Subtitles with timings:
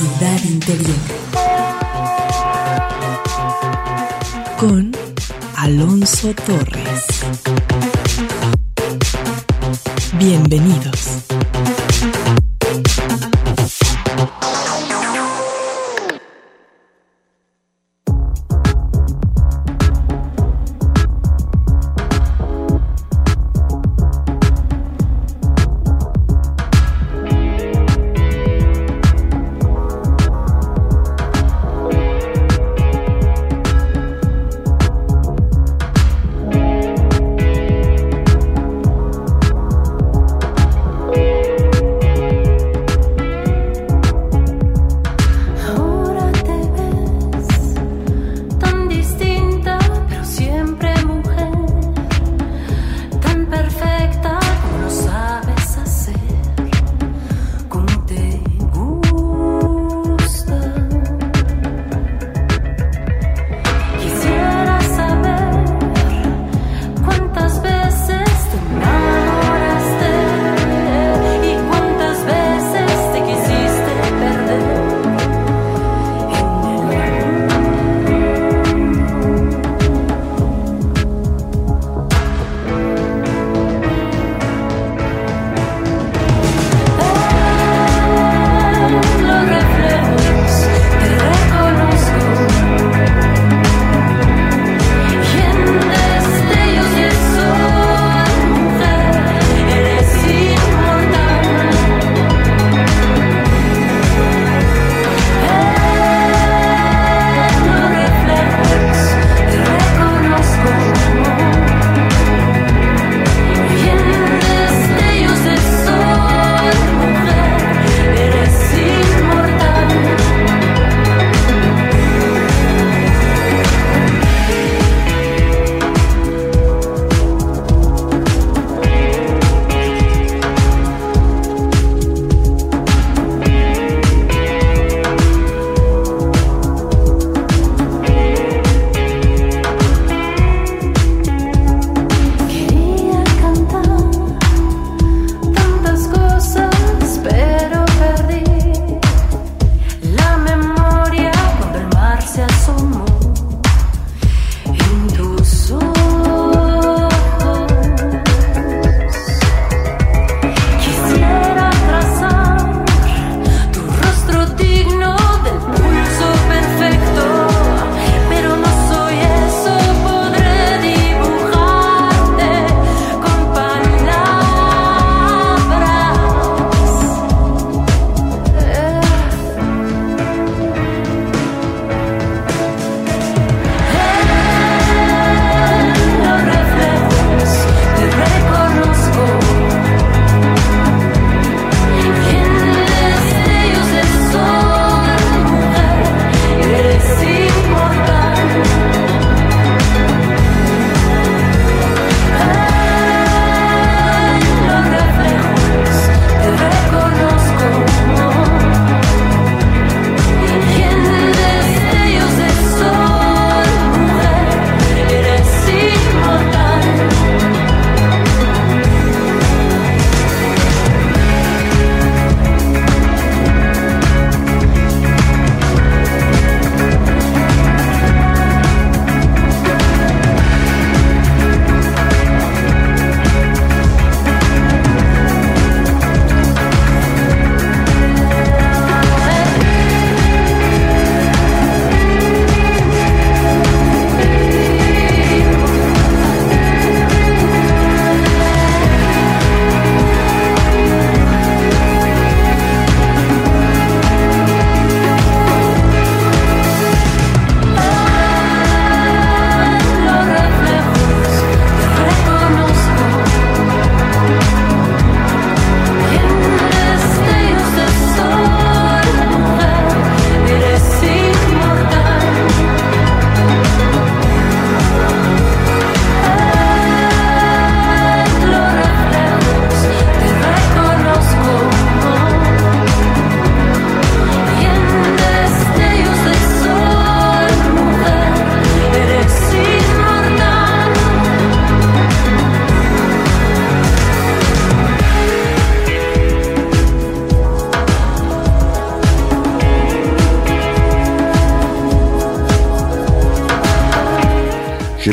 [0.00, 0.96] ciudad interior.
[4.58, 4.92] Con
[5.56, 7.39] Alonso Torres.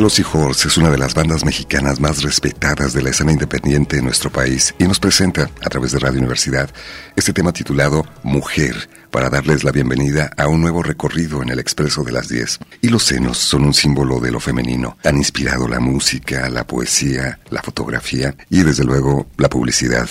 [0.10, 3.98] Cielos y Horse es una de las bandas mexicanas más respetadas de la escena independiente
[3.98, 6.70] en nuestro país y nos presenta, a través de Radio Universidad,
[7.18, 12.04] este tema titulado Mujer, para darles la bienvenida a un nuevo recorrido en el Expreso
[12.04, 12.60] de las 10.
[12.82, 14.98] Y los senos son un símbolo de lo femenino.
[15.04, 20.08] Han inspirado la música, la poesía, la fotografía y, desde luego, la publicidad.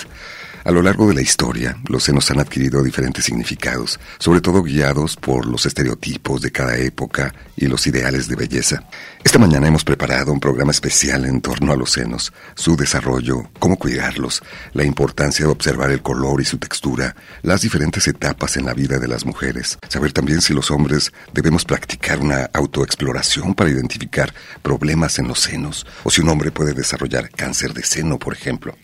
[0.67, 5.15] A lo largo de la historia, los senos han adquirido diferentes significados, sobre todo guiados
[5.15, 8.83] por los estereotipos de cada época y los ideales de belleza.
[9.23, 13.77] Esta mañana hemos preparado un programa especial en torno a los senos, su desarrollo, cómo
[13.79, 14.43] cuidarlos,
[14.73, 18.99] la importancia de observar el color y su textura, las diferentes etapas en la vida
[18.99, 25.21] de las mujeres, saber también si los hombres debemos practicar una autoexploración para identificar problemas
[25.21, 28.75] en los senos, o si un hombre puede desarrollar cáncer de seno, por ejemplo.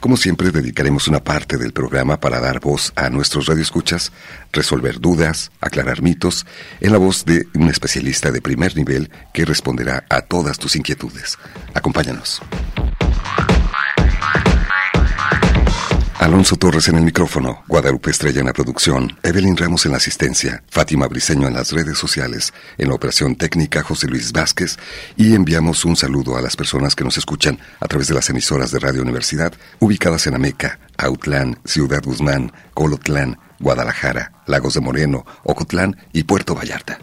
[0.00, 4.12] Como siempre, dedicaremos una parte del programa para dar voz a nuestros radioescuchas,
[4.52, 6.46] resolver dudas, aclarar mitos,
[6.80, 11.38] en la voz de un especialista de primer nivel que responderá a todas tus inquietudes.
[11.74, 12.42] Acompáñanos.
[16.22, 20.62] Alonso Torres en el micrófono, Guadalupe Estrella en la producción, Evelyn Ramos en la asistencia,
[20.70, 24.78] Fátima Briseño en las redes sociales, en la operación técnica José Luis Vázquez
[25.16, 28.70] y enviamos un saludo a las personas que nos escuchan a través de las emisoras
[28.70, 35.96] de Radio Universidad ubicadas en Ameca, Autlán, Ciudad Guzmán, Colotlán, Guadalajara, Lagos de Moreno, Ocotlán
[36.12, 37.00] y Puerto Vallarta.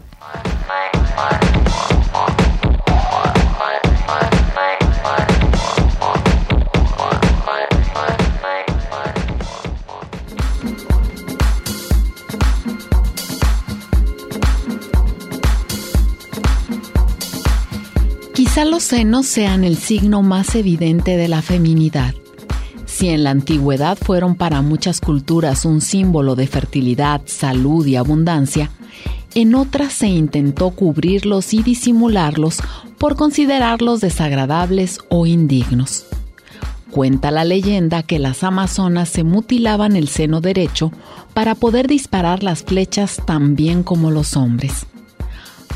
[18.66, 22.14] Los senos sean el signo más evidente de la feminidad.
[22.86, 28.70] Si en la antigüedad fueron para muchas culturas un símbolo de fertilidad, salud y abundancia,
[29.34, 32.60] en otras se intentó cubrirlos y disimularlos
[32.98, 36.06] por considerarlos desagradables o indignos.
[36.92, 40.92] Cuenta la leyenda que las amazonas se mutilaban el seno derecho
[41.34, 44.86] para poder disparar las flechas tan bien como los hombres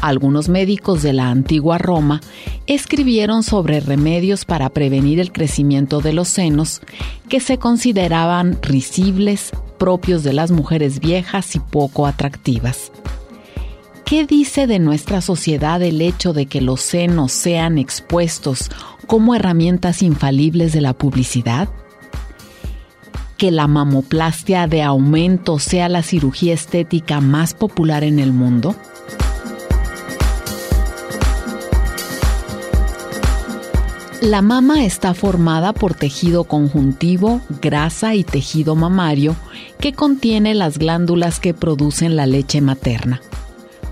[0.01, 2.21] algunos médicos de la antigua Roma
[2.67, 6.81] escribieron sobre remedios para prevenir el crecimiento de los senos
[7.29, 12.91] que se consideraban risibles, propios de las mujeres viejas y poco atractivas.
[14.05, 18.69] ¿Qué dice de nuestra sociedad el hecho de que los senos sean expuestos
[19.07, 21.69] como herramientas infalibles de la publicidad?
[23.37, 28.75] ¿Que la mamoplastia de aumento sea la cirugía estética más popular en el mundo?
[34.23, 39.35] La mama está formada por tejido conjuntivo, grasa y tejido mamario
[39.81, 43.21] que contiene las glándulas que producen la leche materna.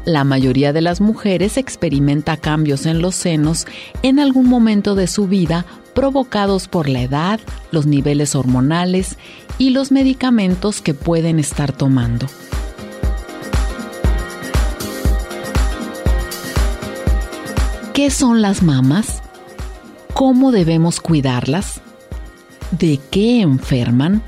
[0.05, 3.67] La mayoría de las mujeres experimenta cambios en los senos
[4.03, 7.41] en algún momento de su vida provocados por la edad,
[7.71, 9.17] los niveles hormonales
[9.57, 12.27] y los medicamentos que pueden estar tomando.
[17.93, 19.21] ¿Qué son las mamas?
[20.13, 21.81] ¿Cómo debemos cuidarlas?
[22.71, 24.21] ¿De qué enferman?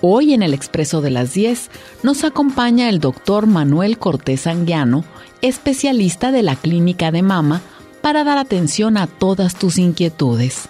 [0.00, 1.70] Hoy en el Expreso de las 10
[2.02, 5.04] nos acompaña el doctor Manuel Cortés Anguiano,
[5.42, 7.60] especialista de la Clínica de Mama,
[8.02, 10.68] para dar atención a todas tus inquietudes.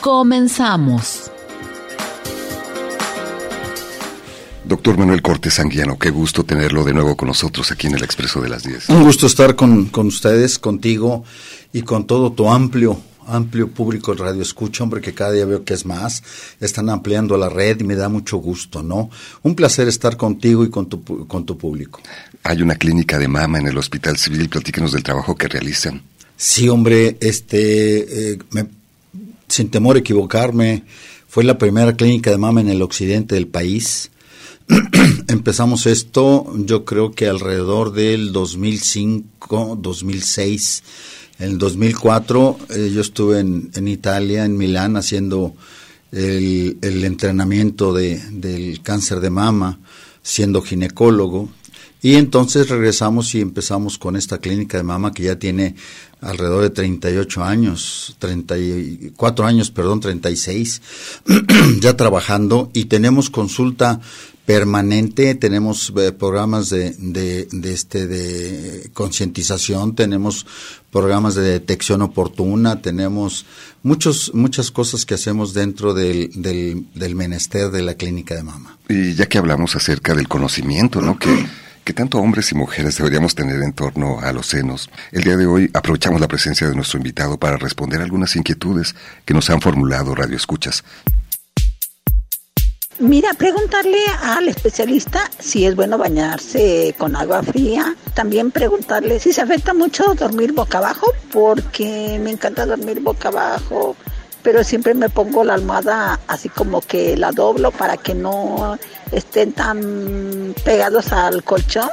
[0.00, 1.30] Comenzamos.
[4.64, 8.40] Doctor Manuel Cortés Anguiano, qué gusto tenerlo de nuevo con nosotros aquí en el Expreso
[8.40, 8.90] de las 10.
[8.90, 11.24] Un gusto estar con, con ustedes, contigo
[11.72, 15.74] y con todo tu amplio amplio público radio escucha, hombre, que cada día veo que
[15.74, 16.22] es más,
[16.60, 19.10] están ampliando la red y me da mucho gusto, ¿no?
[19.42, 22.00] Un placer estar contigo y con tu, con tu público.
[22.42, 26.02] Hay una clínica de mama en el Hospital Civil, platíquenos del trabajo que realizan.
[26.36, 28.38] Sí, hombre, este, eh,
[29.48, 30.84] sin temor a equivocarme,
[31.28, 34.10] fue la primera clínica de mama en el occidente del país.
[35.28, 40.82] Empezamos esto, yo creo que alrededor del 2005, 2006
[41.38, 45.54] en el 2004 eh, yo estuve en, Italia, en Milán, haciendo
[46.12, 49.78] el, el entrenamiento de, del cáncer de mama,
[50.22, 51.48] siendo ginecólogo.
[52.04, 55.74] Y entonces regresamos y empezamos con esta clínica de mama que ya tiene
[56.20, 60.82] alrededor de 38 años, 34 años, perdón, 36,
[61.80, 64.02] ya trabajando y tenemos consulta
[64.44, 70.44] permanente, tenemos eh, programas de, de, este de concientización, tenemos
[70.92, 73.46] programas de detección oportuna, tenemos
[73.82, 78.76] muchos, muchas cosas que hacemos dentro del, del, del menester de la clínica de mama.
[78.90, 81.18] Y ya que hablamos acerca del conocimiento, ¿no?
[81.18, 84.90] Que que tanto hombres y mujeres deberíamos tener en torno a los senos.
[85.12, 89.34] El día de hoy aprovechamos la presencia de nuestro invitado para responder algunas inquietudes que
[89.34, 90.82] nos han formulado Radio Escuchas.
[93.00, 97.94] Mira, preguntarle al especialista si es bueno bañarse con agua fría.
[98.14, 103.96] También preguntarle si se afecta mucho dormir boca abajo, porque me encanta dormir boca abajo,
[104.44, 108.78] pero siempre me pongo la almohada así como que la doblo para que no
[109.10, 111.88] estén tan pegados al colchón.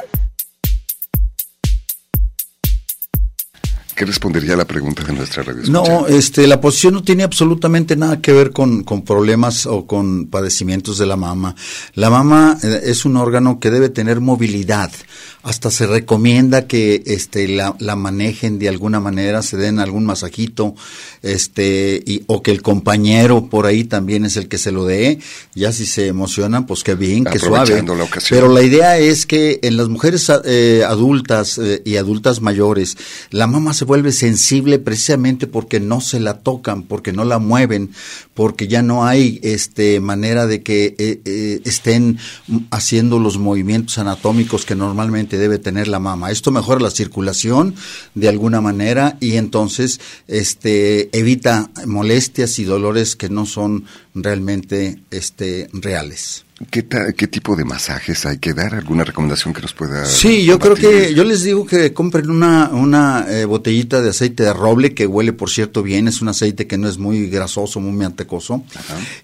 [3.95, 5.61] ¿Qué respondería a la pregunta de nuestra radio?
[5.69, 10.27] No, este, la posición no tiene absolutamente nada que ver con, con, problemas o con
[10.27, 11.55] padecimientos de la mama.
[11.93, 14.91] La mama eh, es un órgano que debe tener movilidad
[15.43, 20.75] hasta se recomienda que este la, la, manejen de alguna manera, se den algún masajito,
[21.23, 25.19] este, y, o que el compañero por ahí también es el que se lo dé,
[25.55, 27.83] ya si se emocionan, pues qué bien, qué suave.
[28.29, 32.97] Pero la idea es que en las mujeres eh, adultas eh, y adultas mayores,
[33.31, 37.91] la mama se vuelve sensible precisamente porque no se la tocan, porque no la mueven,
[38.35, 42.19] porque ya no hay este manera de que eh, estén
[42.69, 46.31] haciendo los movimientos anatómicos que normalmente debe tener la mama.
[46.31, 47.75] Esto mejora la circulación
[48.15, 55.69] de alguna manera y entonces este evita molestias y dolores que no son realmente este
[55.73, 56.45] reales.
[56.69, 58.75] ¿Qué, ¿Qué, tipo de masajes hay que dar?
[58.75, 62.69] ¿Alguna recomendación que nos pueda Sí, yo creo que yo les digo que compren una,
[62.69, 66.07] una eh, botellita de aceite de roble que huele, por cierto, bien.
[66.07, 68.63] Es un aceite que no es muy grasoso, muy mantecoso.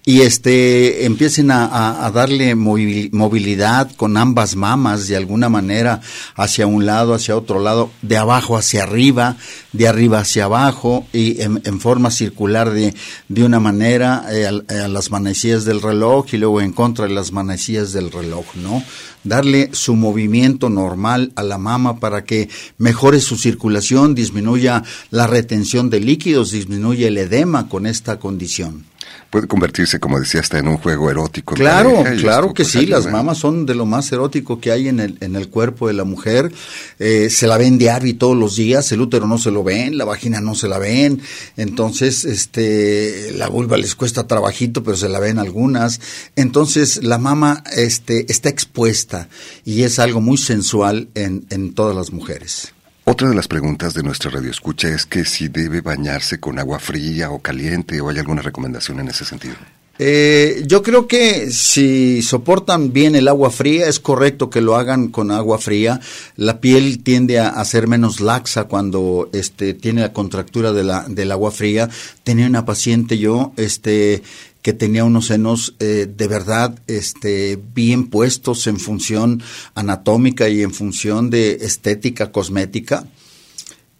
[0.04, 6.00] Y este empiecen a, a, darle movilidad con ambas mamas de alguna manera
[6.34, 9.36] hacia un lado, hacia otro lado, de abajo hacia arriba,
[9.72, 12.94] de arriba hacia abajo y en, forma circular de,
[13.28, 17.14] de una manera eh, a, a las manecillas del reloj y luego en contra de
[17.14, 18.82] las manecillas del reloj, ¿no?
[19.24, 22.48] Darle su movimiento normal a la mama para que
[22.78, 28.87] mejore su circulación, disminuya la retención de líquidos, disminuya el edema con esta condición
[29.30, 31.54] puede convertirse, como decía, hasta en un juego erótico.
[31.54, 35.00] Claro, claro que pues sí, las mamas son de lo más erótico que hay en
[35.00, 36.52] el, en el cuerpo de la mujer.
[36.98, 40.04] Eh, se la ven y todos los días, el útero no se lo ven, la
[40.04, 41.20] vagina no se la ven,
[41.56, 46.00] entonces este la vulva les cuesta trabajito, pero se la ven algunas.
[46.36, 49.28] Entonces la mama este, está expuesta
[49.64, 52.72] y es algo muy sensual en, en todas las mujeres.
[53.10, 56.78] Otra de las preguntas de nuestra radio escucha es que si debe bañarse con agua
[56.78, 59.54] fría o caliente o hay alguna recomendación en ese sentido.
[59.98, 65.08] Eh, yo creo que si soportan bien el agua fría, es correcto que lo hagan
[65.08, 66.00] con agua fría.
[66.36, 71.32] La piel tiende a, ser menos laxa cuando este, tiene la contractura de la, del
[71.32, 71.88] agua fría.
[72.24, 74.22] Tenía una paciente yo, este,
[74.62, 79.42] que tenía unos senos eh, de verdad este, bien puestos en función
[79.74, 83.06] anatómica y en función de estética cosmética.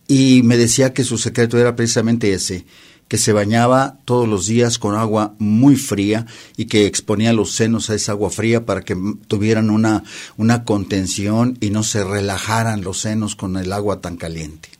[0.06, 2.64] Y me decía que su secreto era precisamente ese,
[3.08, 7.90] que se bañaba todos los días con agua muy fría y que exponía los senos
[7.90, 8.96] a esa agua fría para que
[9.26, 10.04] tuvieran una,
[10.36, 14.77] una contención y no se relajaran los senos con el agua tan caliente.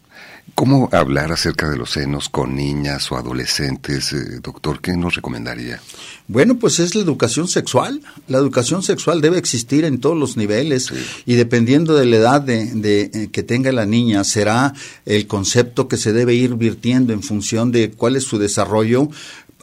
[0.55, 4.81] ¿Cómo hablar acerca de los senos con niñas o adolescentes, eh, doctor?
[4.81, 5.81] ¿Qué nos recomendaría?
[6.27, 8.01] Bueno, pues es la educación sexual.
[8.27, 10.93] La educación sexual debe existir en todos los niveles
[11.27, 14.75] y dependiendo de la edad de, eh, que tenga la niña, será
[15.07, 19.09] el concepto que se debe ir virtiendo en función de cuál es su desarrollo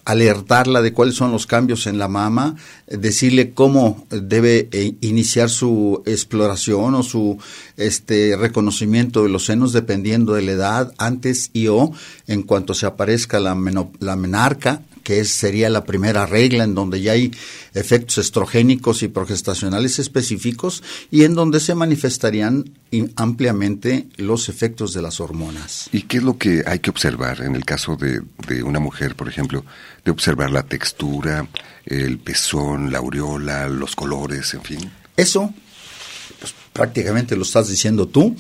[0.06, 2.56] alertarla de cuáles son los cambios en la mama,
[2.88, 7.40] decirle cómo debe eh, iniciar su exploración o su
[7.76, 11.92] este reconocimiento de los senos dependiendo de la edad, antes y o
[12.28, 13.58] en cuanto se aparezca la,
[14.00, 17.32] la menarca, que sería la primera regla en donde ya hay
[17.76, 20.82] efectos estrogénicos y progestacionales específicos
[21.12, 22.72] y en donde se manifestarían
[23.16, 25.90] ampliamente los efectos de las hormonas.
[25.92, 29.16] ¿Y qué es lo que hay que observar en el caso de, de una mujer,
[29.16, 29.64] por ejemplo,
[30.04, 31.48] de observar la textura,
[31.86, 34.92] el pezón, la aureola, los colores, en fin?
[35.16, 35.54] Eso,
[36.40, 38.36] pues prácticamente lo estás diciendo tú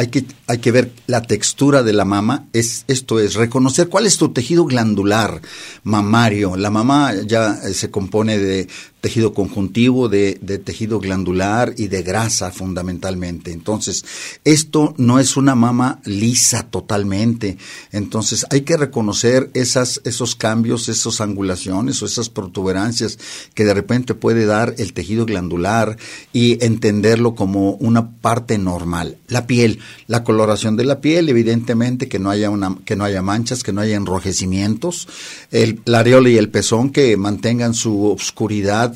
[0.00, 4.06] hay que, hay que ver la textura de la mama, es, esto es, reconocer cuál
[4.06, 5.42] es tu tejido glandular
[5.82, 6.56] mamario.
[6.56, 8.66] La mama ya eh, se compone de
[9.00, 13.52] tejido conjuntivo, de, de, tejido glandular y de grasa fundamentalmente.
[13.52, 14.04] Entonces,
[14.44, 17.56] esto no es una mama lisa totalmente.
[17.92, 23.18] Entonces, hay que reconocer esas, esos cambios, esas angulaciones o esas protuberancias
[23.54, 25.96] que de repente puede dar el tejido glandular
[26.32, 29.16] y entenderlo como una parte normal.
[29.28, 29.80] La piel
[30.10, 33.72] la coloración de la piel, evidentemente que no haya una, que no haya manchas, que
[33.72, 35.06] no haya enrojecimientos,
[35.52, 38.89] el, la areola y el pezón que mantengan su obscuridad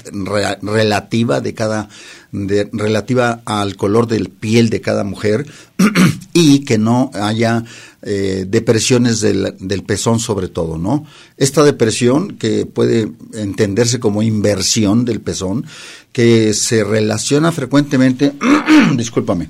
[0.62, 1.88] relativa de cada
[2.32, 5.46] de, relativa al color de piel de cada mujer
[6.32, 7.64] y que no haya
[8.02, 11.06] eh, depresiones del, del, pezón sobre todo, ¿no?
[11.36, 15.64] Esta depresión que puede entenderse como inversión del pezón,
[16.12, 18.32] que se relaciona frecuentemente,
[18.96, 19.48] discúlpame,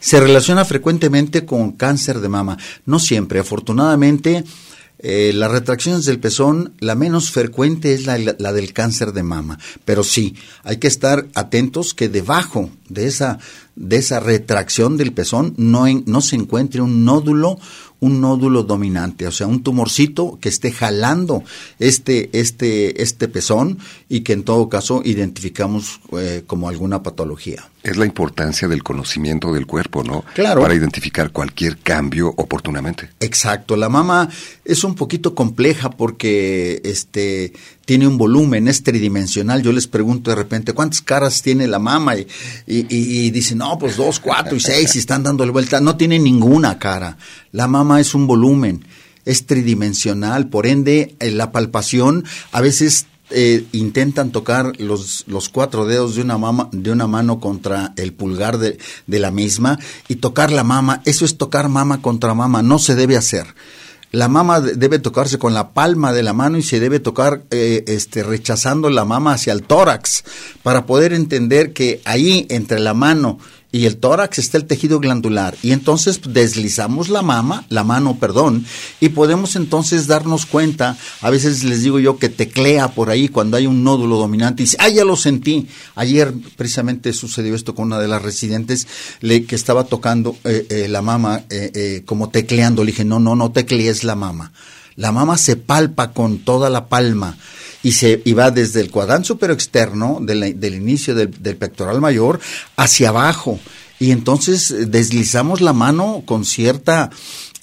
[0.00, 2.56] se relaciona frecuentemente con cáncer de mama.
[2.84, 4.44] No siempre, afortunadamente
[4.98, 9.58] eh, las retracciones del pezón, la menos frecuente es la, la, del cáncer de mama,
[9.84, 10.34] pero sí,
[10.64, 13.38] hay que estar atentos que debajo de esa,
[13.74, 17.58] de esa retracción del pezón no, no se encuentre un nódulo
[17.98, 21.42] un nódulo dominante, o sea, un tumorcito que esté jalando
[21.78, 27.68] este, este, este pezón y que en todo caso identificamos eh, como alguna patología.
[27.86, 30.24] Es la importancia del conocimiento del cuerpo, ¿no?
[30.34, 30.60] Claro.
[30.60, 33.10] Para identificar cualquier cambio oportunamente.
[33.20, 33.76] Exacto.
[33.76, 34.28] La mama
[34.64, 37.52] es un poquito compleja porque este
[37.84, 39.62] tiene un volumen, es tridimensional.
[39.62, 42.16] Yo les pregunto de repente, ¿cuántas caras tiene la mama?
[42.16, 42.26] Y,
[42.66, 45.80] y, dicen, no, pues dos, cuatro y seis y están dándole vuelta.
[45.80, 47.16] No tiene ninguna cara.
[47.52, 48.84] La mama es un volumen,
[49.24, 50.48] es tridimensional.
[50.48, 56.38] Por ende, la palpación a veces eh, intentan tocar los, los cuatro dedos de una,
[56.38, 59.78] mama, de una mano contra el pulgar de, de la misma
[60.08, 61.02] y tocar la mama.
[61.04, 62.62] Eso es tocar mama contra mama.
[62.62, 63.46] No se debe hacer
[64.12, 67.84] la mama debe tocarse con la palma de la mano y se debe tocar eh,
[67.86, 70.24] este, rechazando la mama hacia el tórax
[70.62, 73.38] para poder entender que ahí entre la mano
[73.76, 78.64] y el tórax está el tejido glandular y entonces deslizamos la mama, la mano, perdón,
[79.00, 83.58] y podemos entonces darnos cuenta, a veces les digo yo que teclea por ahí cuando
[83.58, 85.68] hay un nódulo dominante y dice, ah, ya lo sentí.
[85.94, 88.86] Ayer precisamente sucedió esto con una de las residentes
[89.20, 93.52] que estaba tocando eh, eh, la mama eh, como tecleando, le dije, no, no, no
[93.52, 94.52] teclees la mama.
[94.94, 97.36] La mama se palpa con toda la palma
[97.82, 102.00] y, se, y va desde el cuadrán supero externo del, del inicio del, del pectoral
[102.00, 102.40] mayor
[102.76, 103.58] hacia abajo.
[103.98, 107.10] Y entonces eh, deslizamos la mano con cierta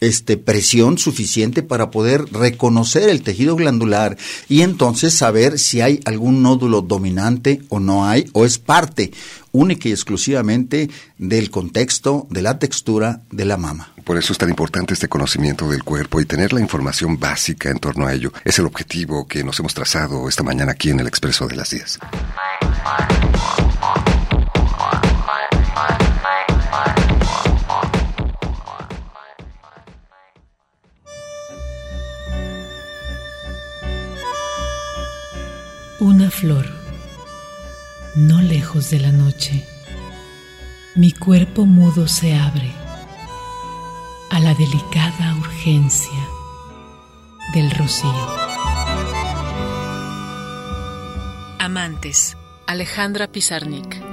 [0.04, 4.18] este, presión suficiente para poder reconocer el tejido glandular
[4.50, 9.12] y entonces saber si hay algún nódulo dominante o no hay, o es parte
[9.54, 13.94] única y exclusivamente del contexto, de la textura de la mama.
[14.04, 17.80] Por eso es tan importante este conocimiento del cuerpo y tener la información básica en
[17.80, 18.34] torno a ello.
[18.44, 21.70] Es el objetivo que nos hemos trazado esta mañana aquí en el Expreso de las
[21.70, 22.00] 10.
[36.00, 36.83] Una flor,
[38.16, 39.66] no lejos de la noche,
[40.96, 42.72] mi cuerpo mudo se abre
[44.30, 46.28] a la delicada urgencia
[47.54, 48.12] del rocío.
[51.60, 54.13] Amantes, Alejandra Pizarnik.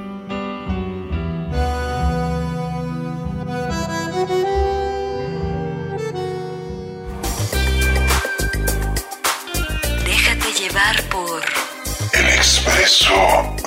[12.40, 13.12] Expreso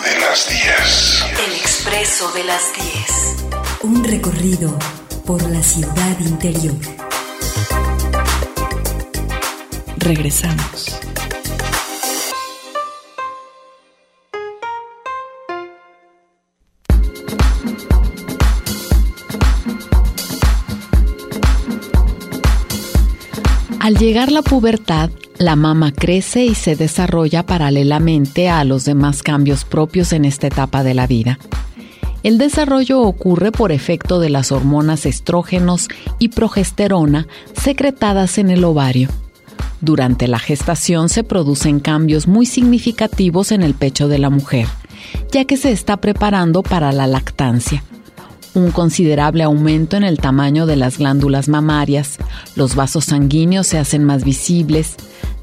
[0.03, 1.25] de las 10.
[1.45, 3.83] El Expreso de las 10.
[3.83, 4.75] Un recorrido
[5.27, 6.73] por la ciudad interior.
[9.97, 10.99] Regresamos.
[23.83, 29.65] Al llegar la pubertad, la mama crece y se desarrolla paralelamente a los demás cambios
[29.65, 31.37] propios en esta etapa de la vida.
[32.23, 37.27] El desarrollo ocurre por efecto de las hormonas estrógenos y progesterona
[37.61, 39.09] secretadas en el ovario.
[39.81, 44.69] Durante la gestación se producen cambios muy significativos en el pecho de la mujer,
[45.33, 47.83] ya que se está preparando para la lactancia.
[48.55, 52.17] Un considerable aumento en el tamaño de las glándulas mamarias,
[52.55, 54.95] los vasos sanguíneos se hacen más visibles,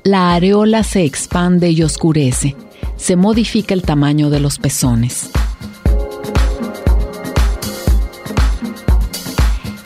[0.04, 2.54] la areola se expande y oscurece,
[2.96, 5.30] se modifica el tamaño de los pezones.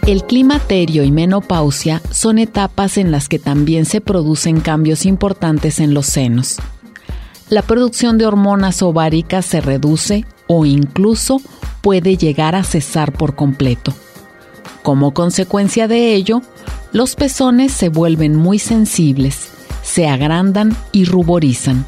[0.07, 5.95] El climaterio y menopausia son etapas en las que también se producen cambios importantes en
[5.95, 6.59] los senos.
[7.51, 11.41] La producción de hormonas ováricas se reduce o incluso
[11.83, 13.93] puede llegar a cesar por completo.
[14.83, 16.43] Como consecuencia de ello,
[16.93, 19.51] los pezones se vuelven muy sensibles,
[19.83, 21.87] se agrandan y ruborizan,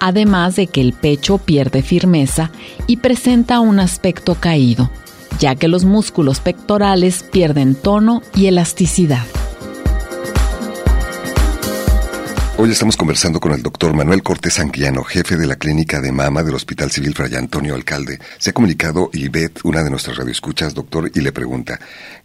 [0.00, 2.50] además de que el pecho pierde firmeza
[2.86, 4.90] y presenta un aspecto caído
[5.38, 9.24] ya que los músculos pectorales pierden tono y elasticidad.
[12.60, 16.42] Hoy estamos conversando con el doctor Manuel Cortés Anguiano, jefe de la clínica de mama
[16.42, 18.18] del Hospital Civil Fray Antonio Alcalde.
[18.36, 21.78] Se ha comunicado Ivette, una de nuestras radioescuchas, doctor, y le pregunta,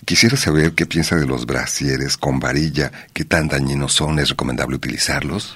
[0.06, 4.76] quisiera saber qué piensa de los brasieres con varilla, qué tan dañinos son, ¿es recomendable
[4.76, 5.56] utilizarlos?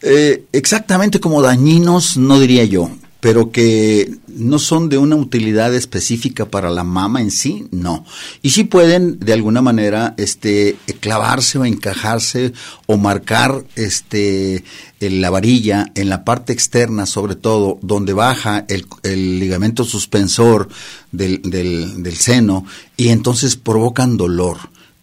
[0.00, 2.88] Eh, exactamente como dañinos, no diría yo
[3.22, 8.04] pero que no son de una utilidad específica para la mama en sí, no.
[8.42, 12.52] Y sí pueden de alguna manera este clavarse o encajarse
[12.86, 14.64] o marcar este
[14.98, 20.68] la varilla en la parte externa, sobre todo donde baja el, el ligamento suspensor
[21.12, 24.58] del, del, del seno y entonces provocan dolor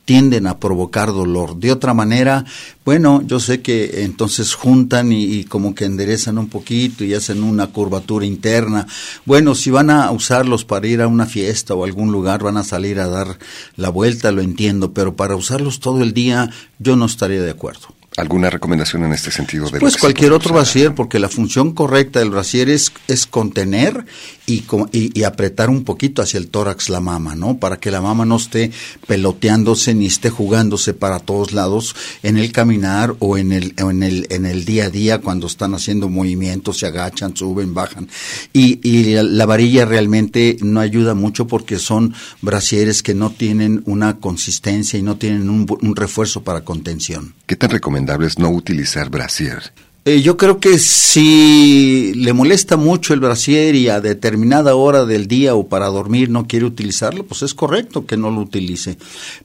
[0.09, 1.57] tienden a provocar dolor.
[1.59, 2.43] De otra manera,
[2.83, 7.67] bueno, yo sé que entonces juntan y, como que enderezan un poquito y hacen una
[7.67, 8.87] curvatura interna.
[9.25, 12.63] Bueno, si van a usarlos para ir a una fiesta o algún lugar, van a
[12.63, 13.37] salir a dar
[13.75, 17.98] la vuelta, lo entiendo, pero para usarlos todo el día, yo no estaría de acuerdo.
[18.19, 19.69] ¿Alguna recomendación en este sentido?
[19.69, 24.05] De pues cualquier otro brasier, porque la función correcta del brasier es, es contener
[24.45, 27.59] y, y, apretar un poquito hacia el tórax la mama, ¿no?
[27.59, 28.71] Para que la mama no esté
[29.07, 34.27] peloteándose ni esté jugándose para todos lados en el caminar o en el, en el,
[34.31, 38.09] en el día a día cuando están haciendo movimientos, se agachan, suben, bajan.
[38.51, 44.17] Y, y la varilla realmente no ayuda mucho porque son brasieres que no tienen una
[44.17, 47.33] consistencia y no tienen un, un refuerzo para contención.
[47.45, 49.71] ¿Qué tan recomendable no utilizar brasier?
[50.05, 55.27] Eh, yo creo que si le molesta mucho el brasier y a determinada hora del
[55.27, 58.97] día o para dormir no quiere utilizarlo, pues es correcto que no lo utilice.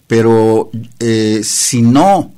[0.07, 2.33] Pero eh, si no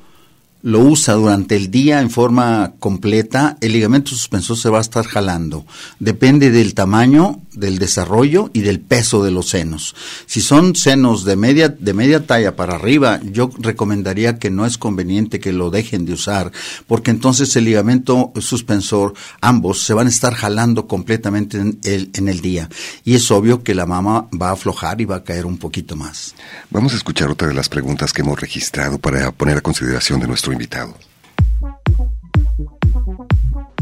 [0.63, 5.07] lo usa durante el día en forma completa, el ligamento suspensor se va a estar
[5.07, 5.65] jalando.
[6.01, 9.95] Depende del tamaño, del desarrollo y del peso de los senos.
[10.27, 14.79] Si son senos de media, de media talla para arriba, yo recomendaría que no es
[14.79, 16.53] conveniente que lo dejen de usar,
[16.87, 22.29] porque entonces el ligamento suspensor, ambos, se van a estar jalando completamente en el, en
[22.29, 22.69] el día.
[23.05, 25.97] Y es obvio que la mama va a aflojar y va a caer un poquito
[25.97, 26.35] más.
[26.71, 30.27] Vamos a escuchar otra de las preguntas que hemos registrado para poner a consideración de
[30.27, 30.95] nuestro invitado.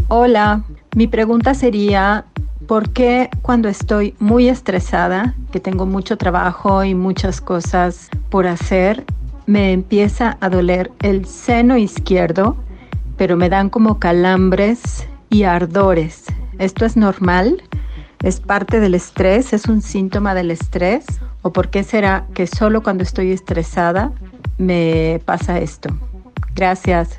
[0.09, 2.27] Hola, mi pregunta sería,
[2.67, 9.05] ¿por qué cuando estoy muy estresada, que tengo mucho trabajo y muchas cosas por hacer,
[9.47, 12.57] me empieza a doler el seno izquierdo,
[13.17, 16.25] pero me dan como calambres y ardores?
[16.59, 17.63] ¿Esto es normal?
[18.23, 19.53] ¿Es parte del estrés?
[19.53, 21.05] ¿Es un síntoma del estrés?
[21.43, 24.13] ¿O por qué será que solo cuando estoy estresada
[24.57, 25.91] me pasa esto?
[26.55, 27.19] Gracias.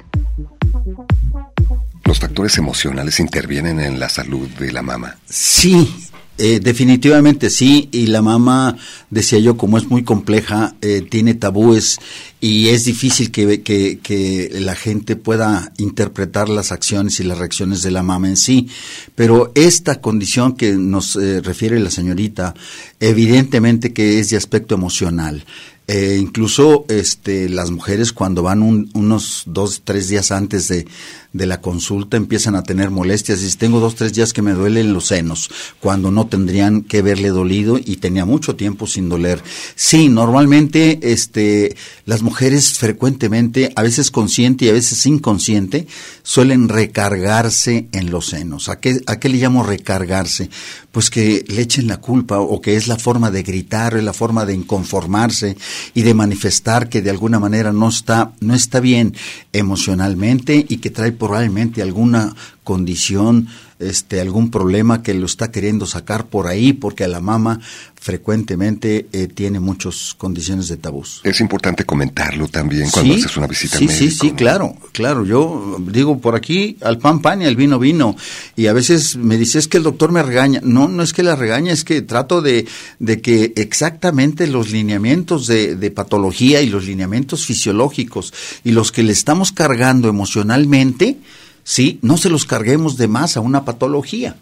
[2.06, 5.18] ¿Los factores emocionales intervienen en la salud de la mama?
[5.28, 5.92] Sí,
[6.38, 8.78] eh, definitivamente sí, y la mama,
[9.10, 11.98] decía yo, como es muy compleja, eh, tiene tabúes
[12.40, 17.92] y es difícil que, que, la gente pueda interpretar las acciones y las reacciones de
[17.92, 18.68] la mama en sí.
[19.16, 22.54] Pero esta condición que nos eh, refiere la señorita,
[23.00, 25.44] evidentemente que es de aspecto emocional.
[25.88, 30.88] Eh, incluso este, las mujeres cuando van unos dos, tres días antes de,
[31.36, 33.44] de la consulta empiezan a tener molestias.
[33.44, 35.50] Y tengo dos, tres días que me duelen los senos,
[35.82, 39.44] cuando no tendrían que verle dolido y tenía mucho tiempo sin doler.
[39.76, 45.88] Sí, normalmente este, las mujeres frecuentemente, a veces consciente y a veces inconsciente,
[46.24, 48.70] suelen recargarse en los senos.
[48.70, 50.50] ¿A qué, a qué le llamo recargarse?
[50.94, 54.14] Pues que le echen la culpa o que es la forma de gritar, es la
[54.14, 55.58] forma de inconformarse
[55.94, 59.14] y de manifestar que de alguna manera no está, no está bien
[59.52, 63.48] emocionalmente y que trae probablemente alguna condición,
[63.80, 67.60] este, algún problema que lo está queriendo sacar por ahí, porque a la mama
[68.06, 71.22] frecuentemente eh, tiene muchas condiciones de tabús.
[71.24, 74.00] Es importante comentarlo también cuando haces una visita sí, médico.
[74.00, 75.26] Sí, sí, claro, claro.
[75.26, 78.16] Yo digo por aquí al pan pan y al vino vino.
[78.56, 80.62] Y a veces me dice es que el doctor me regaña.
[80.64, 82.68] No, no es que la regaña, es que trato de,
[83.00, 88.34] de que exactamente los lineamientos de, de patología y los lineamientos fisiológicos
[88.64, 91.18] y los que le estamos cargando emocionalmente,
[91.66, 92.00] ¿sí?
[92.02, 94.38] No se los carguemos de más a una patología.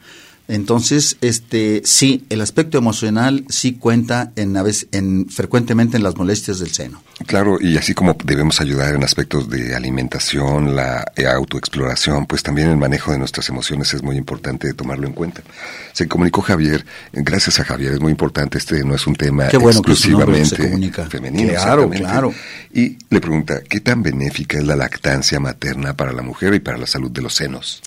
[0.48, 4.58] Entonces, este, sí, el aspecto emocional sí cuenta en,
[4.92, 7.02] en frecuentemente en las molestias del seno.
[7.26, 12.78] Claro, y así como debemos ayudar en aspectos de alimentación, la autoexploración, pues también el
[12.78, 15.44] manejo de nuestras emociones es muy importante tomarlo en cuenta.
[15.94, 20.56] Se comunicó Javier, gracias a Javier, es muy importante, este no es un tema exclusivamente
[21.10, 21.54] femenino.
[21.54, 22.34] Claro, claro.
[22.74, 26.78] Y le pregunta, ¿qué tan benéfica es la lactancia materna para la mujer y para
[26.78, 27.82] la salud de los senos?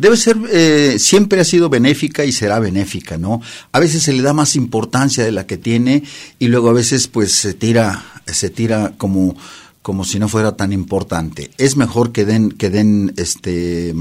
[0.00, 3.40] Debe ser, eh, siempre ha sido benéfica y será benéfica, ¿no?
[3.72, 6.02] A veces se le da más importancia de la que tiene
[6.38, 9.36] y luego a veces pues se tira, se tira como
[9.82, 11.50] como si no fuera tan importante.
[11.56, 13.94] Es mejor que den, que den este,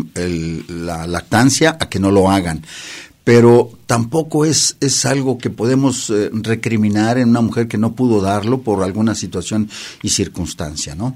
[0.68, 2.64] la lactancia a que no lo hagan
[3.30, 8.22] pero tampoco es, es algo que podemos eh, recriminar en una mujer que no pudo
[8.22, 9.70] darlo por alguna situación
[10.02, 11.16] y circunstancia, ¿no?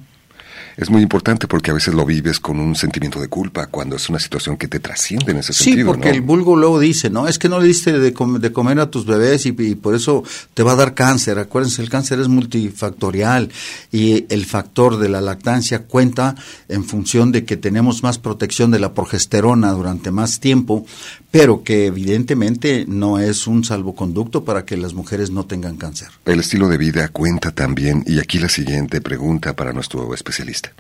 [0.77, 4.09] Es muy importante porque a veces lo vives con un sentimiento de culpa cuando es
[4.09, 5.77] una situación que te trasciende en ese sentido.
[5.77, 8.79] Sí, porque el vulgo luego dice, no, es que no le diste de, de comer
[8.79, 11.38] a tus bebés y, por eso te va a dar cáncer.
[11.39, 13.49] Acuérdense, el cáncer es multifactorial
[13.91, 16.36] y el factor de la lactancia cuenta
[16.69, 20.86] en función de que tenemos más protección de la progesterona durante más tiempo,
[21.34, 26.10] pero que evidentemente no es un salvoconducto para que las mujeres no tengan cáncer.
[26.26, 30.72] El estilo de vida cuenta también y aquí la siguiente pregunta para nuestro especialista.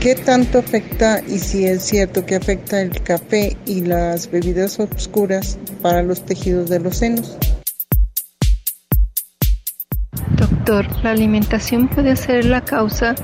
[0.00, 5.56] ¿Qué tanto afecta y si es cierto que afecta el café y las bebidas oscuras
[5.80, 7.36] para los tejidos de los senos?
[10.36, 13.14] Doctor, ¿la alimentación puede ser la causa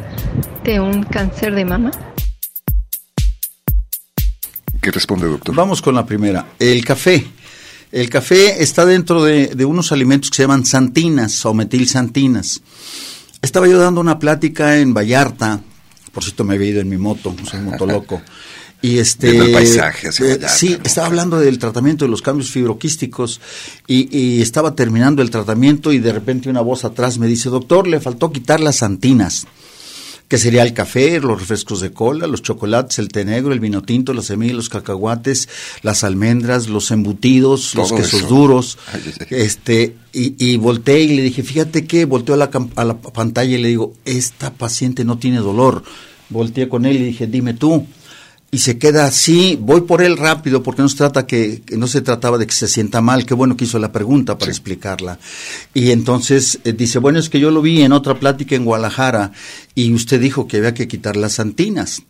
[0.62, 1.90] de un cáncer de mama?
[4.84, 5.54] ¿Qué responde, doctor?
[5.54, 6.46] Vamos con la primera.
[6.58, 7.26] El café.
[7.90, 12.60] El café está dentro de, de unos alimentos que se llaman santinas o metilsantinas.
[13.40, 15.62] Estaba yo dando una plática en Vallarta,
[16.12, 18.20] por cierto me había ido en mi moto, soy moto loco.
[18.82, 23.40] Y este, el paisaje eh, sí, estaba hablando del tratamiento de los cambios fibroquísticos
[23.86, 27.86] y, y, estaba terminando el tratamiento y de repente una voz atrás me dice, doctor,
[27.86, 29.46] le faltó quitar las antinas
[30.28, 33.82] que sería el café, los refrescos de cola, los chocolates, el té negro, el vino
[33.82, 35.48] tinto, las semillas, los cacahuates,
[35.82, 38.78] las almendras, los embutidos, los quesos duros.
[39.30, 43.56] Este, y, y volteé y le dije, fíjate que volteó a la, a la pantalla
[43.56, 45.82] y le digo, esta paciente no tiene dolor.
[46.30, 47.86] Volteé con él y dije, dime tú
[48.54, 52.02] y se queda así, voy por él rápido porque no se trata que, no se
[52.02, 55.18] trataba de que se sienta mal, qué bueno que hizo la pregunta para explicarla.
[55.74, 59.32] Y entonces eh, dice, bueno, es que yo lo vi en otra plática en Guadalajara
[59.74, 62.02] y usted dijo que había que quitar las antinas.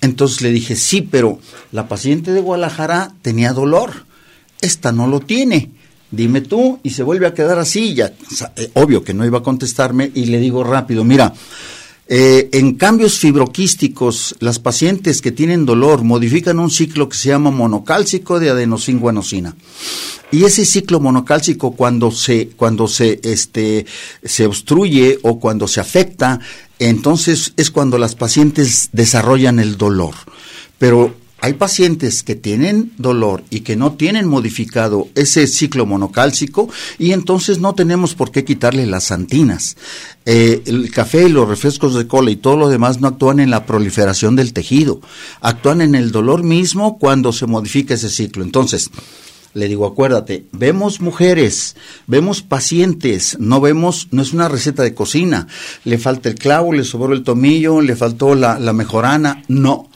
[0.00, 1.38] Entonces le dije, sí, pero
[1.70, 4.06] la paciente de Guadalajara tenía dolor,
[4.62, 5.70] esta no lo tiene.
[6.10, 8.14] Dime tú, y se vuelve a quedar así, ya,
[8.56, 11.34] eh, obvio que no iba a contestarme, y le digo rápido, mira,
[12.12, 17.52] eh, en cambios fibroquísticos, las pacientes que tienen dolor modifican un ciclo que se llama
[17.52, 19.54] monocálcico de adenosín-guanosina.
[20.32, 23.86] Y ese ciclo monocálcico cuando se cuando se este
[24.24, 26.40] se obstruye o cuando se afecta,
[26.80, 30.16] entonces es cuando las pacientes desarrollan el dolor.
[30.78, 37.12] Pero hay pacientes que tienen dolor y que no tienen modificado ese ciclo monocálcico y
[37.12, 39.76] entonces no tenemos por qué quitarle las antinas.
[40.26, 43.50] Eh, el café y los refrescos de cola y todo lo demás no actúan en
[43.50, 45.00] la proliferación del tejido,
[45.40, 48.44] actúan en el dolor mismo cuando se modifica ese ciclo.
[48.44, 48.90] Entonces,
[49.52, 51.74] le digo, acuérdate, vemos mujeres,
[52.06, 55.48] vemos pacientes, no vemos, no es una receta de cocina,
[55.84, 59.89] le falta el clavo, le sobró el tomillo, le faltó la, la mejorana, no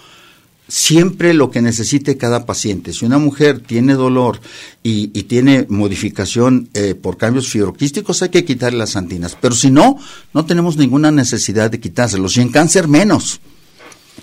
[0.68, 2.92] siempre lo que necesite cada paciente.
[2.92, 4.40] Si una mujer tiene dolor
[4.82, 9.36] y, tiene modificación eh, por cambios fibroquísticos, hay que quitarle las antinas.
[9.40, 9.98] Pero si no,
[10.32, 12.36] no tenemos ninguna necesidad de quitárselos.
[12.36, 13.40] Y en cáncer menos.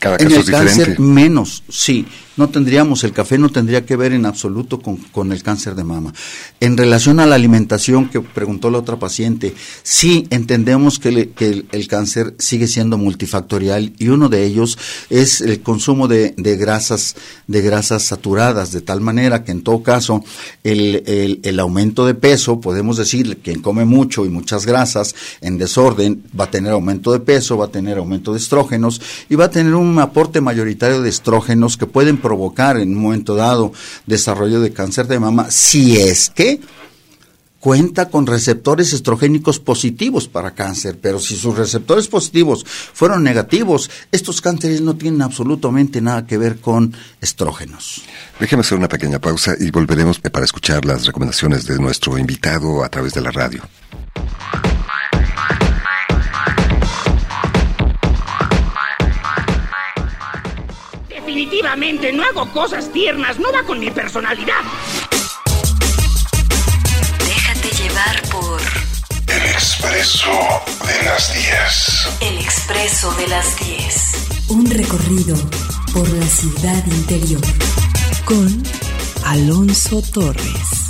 [0.02, 4.26] Cada en el cáncer menos, sí no tendríamos, el café no tendría que ver en
[4.26, 6.14] absoluto con, el cáncer de mama.
[6.60, 11.32] En relación a la alimentación que preguntó la otra paciente, sí entendemos que,
[11.72, 14.78] el, cáncer sigue siendo multifactorial y uno de ellos
[15.10, 17.16] es el consumo de, grasas,
[17.48, 20.24] de grasas saturadas, de tal manera que en todo caso
[20.64, 26.24] el, el aumento de peso, podemos decir, quien come mucho y muchas grasas en desorden
[26.38, 29.52] va a tener aumento de peso, va a tener aumento de estrógenos y va a
[29.52, 33.74] tener un aporte mayoritario de estrógenos que pueden provocar en un momento dado
[34.06, 36.60] desarrollo de cáncer de mama si es que
[37.62, 44.42] cuenta con receptores estrogénicos positivos para cáncer, pero si sus receptores positivos fueron negativos, estos
[44.42, 48.02] cánceres no tienen absolutamente nada que ver con estrógenos.
[48.40, 52.90] Déjeme hacer una pequeña pausa y volveremos para escuchar las recomendaciones de nuestro invitado a
[52.90, 53.62] través de la radio.
[61.32, 64.60] Definitivamente no hago cosas tiernas, no va con mi personalidad.
[67.26, 68.62] Déjate llevar por
[69.34, 70.30] El expreso
[70.86, 72.08] de las 10.
[72.20, 74.50] El expreso de las 10.
[74.50, 75.38] Un recorrido
[75.94, 77.42] por la ciudad interior.
[78.26, 78.62] Con
[79.24, 80.81] Alonso Torres.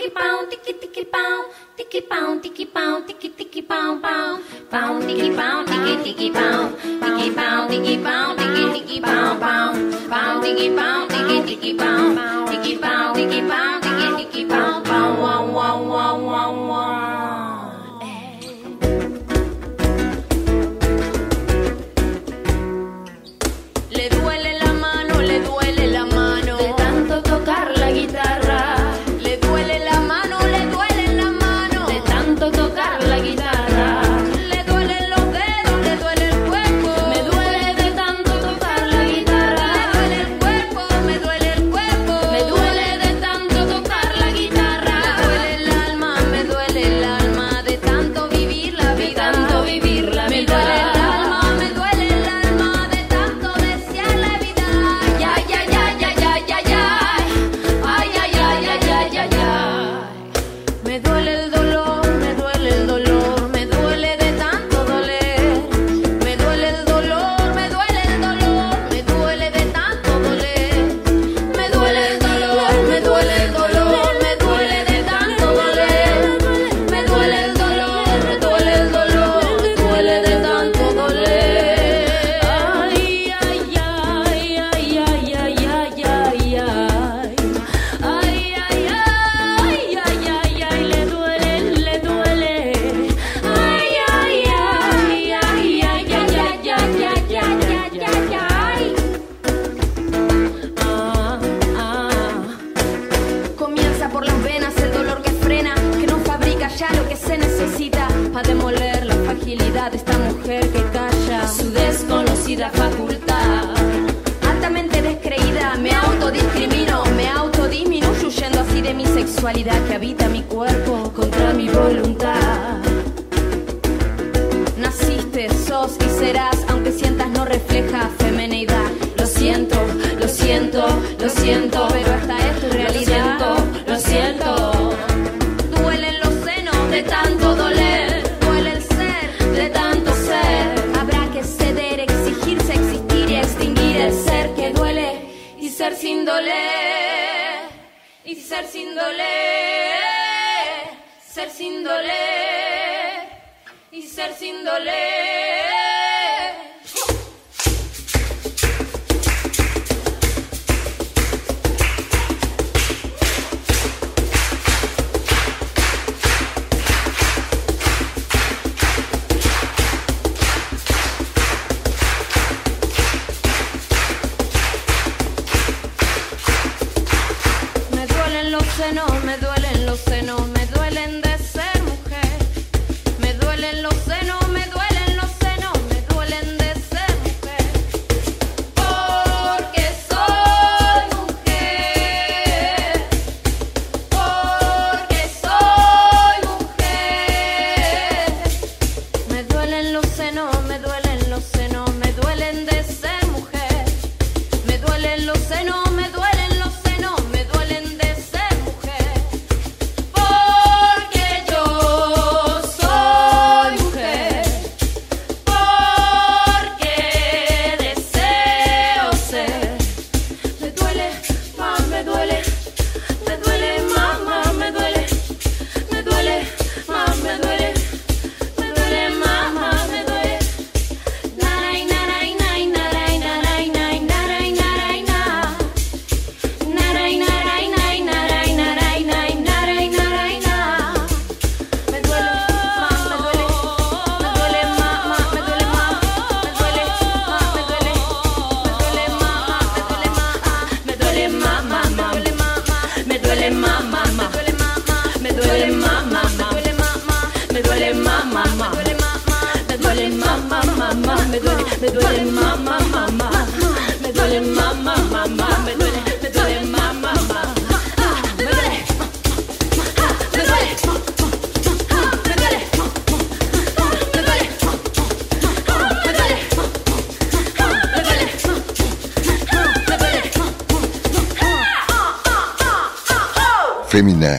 [0.00, 5.28] Tiki pound, tiki tiki pound, tiki pound, tiki pound, tiki tiki pound pound pound, tiki
[5.36, 11.10] pound, tiki tiki pound, tiki pound, tiki pound, tiki tiki pound pound pound, tiki pound,
[11.10, 12.16] tiki tiki pound,
[12.48, 16.29] tiki pound, tiki pound, tiki tiki pound pound wow wow wow.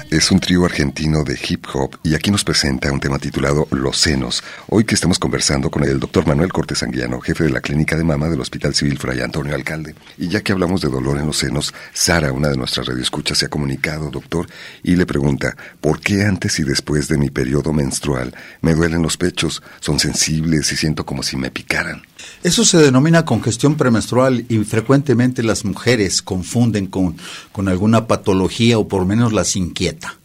[0.10, 3.98] Es un trío argentino de hip hop y aquí nos presenta un tema titulado Los
[3.98, 4.44] senos.
[4.68, 8.04] Hoy que estamos conversando con el doctor Manuel Cortés Anguiano, jefe de la clínica de
[8.04, 9.96] mama del Hospital Civil Fray Antonio Alcalde.
[10.18, 13.48] Y ya que hablamos de dolor en los senos, Sara, una de nuestras radioescuchas, se
[13.48, 14.48] ha comunicado, doctor,
[14.84, 19.18] y le pregunta, ¿por qué antes y después de mi periodo menstrual me duelen los
[19.18, 19.62] pechos?
[19.82, 22.04] Son sensibles y siento como si me picaran.
[22.44, 27.18] Eso se denomina congestión premenstrual y frecuentemente las mujeres confunden con,
[27.52, 30.18] con alguna patología o por lo menos las inquieta.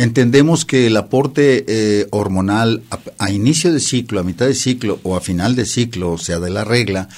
[0.00, 2.82] Entendemos que el aporte eh, hormonal
[3.18, 6.40] a, inicio de ciclo, a mitad de ciclo o a final de ciclo, o sea,
[6.40, 7.10] de la regla,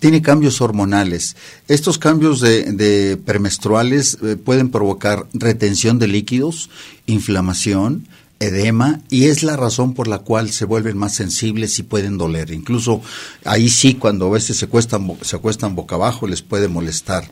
[0.00, 1.36] tiene cambios hormonales.
[1.68, 6.70] Estos cambios de, premenstruales eh, pueden provocar retención de líquidos,
[7.06, 8.08] inflamación,
[8.46, 12.50] edema y es la razón por la cual se vuelven más sensibles y pueden doler.
[12.50, 13.00] Incluso
[13.44, 17.28] ahí sí, cuando a veces se, cuestan, se acuestan boca abajo, les puede molestar.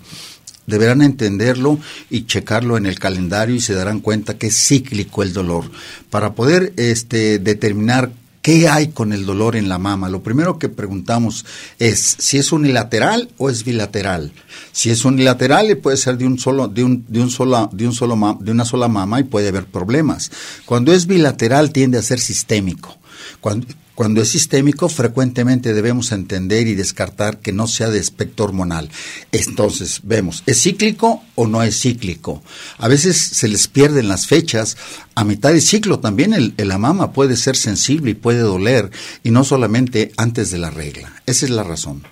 [0.66, 5.32] Deberán entenderlo y checarlo en el calendario y se darán cuenta que es cíclico el
[5.32, 5.70] dolor.
[6.08, 8.12] Para poder este, determinar
[8.42, 10.08] ¿Qué hay con el dolor en la mama?
[10.08, 11.46] Lo primero que preguntamos
[11.78, 14.32] es si es unilateral o es bilateral.
[14.72, 17.94] Si es unilateral puede ser de un solo de un de un sola de un
[17.94, 20.32] solo de una sola mama y puede haber problemas.
[20.66, 22.98] Cuando es bilateral tiende a ser sistémico.
[23.40, 23.68] Cuando,
[24.02, 28.90] cuando es sistémico, frecuentemente debemos entender y descartar que no sea de aspecto hormonal.
[29.30, 32.42] Entonces, vemos, ¿es cíclico o no es cíclico?
[32.78, 34.76] A veces se les pierden las fechas.
[35.14, 38.90] A mitad de ciclo también el, la mama puede ser sensible y puede doler,
[39.22, 41.22] y no solamente antes de la regla.
[41.24, 42.02] Esa es la razón.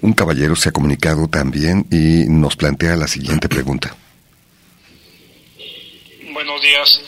[0.00, 3.94] Un caballero se ha comunicado también y nos plantea la siguiente pregunta.
[6.32, 7.02] Buenos días.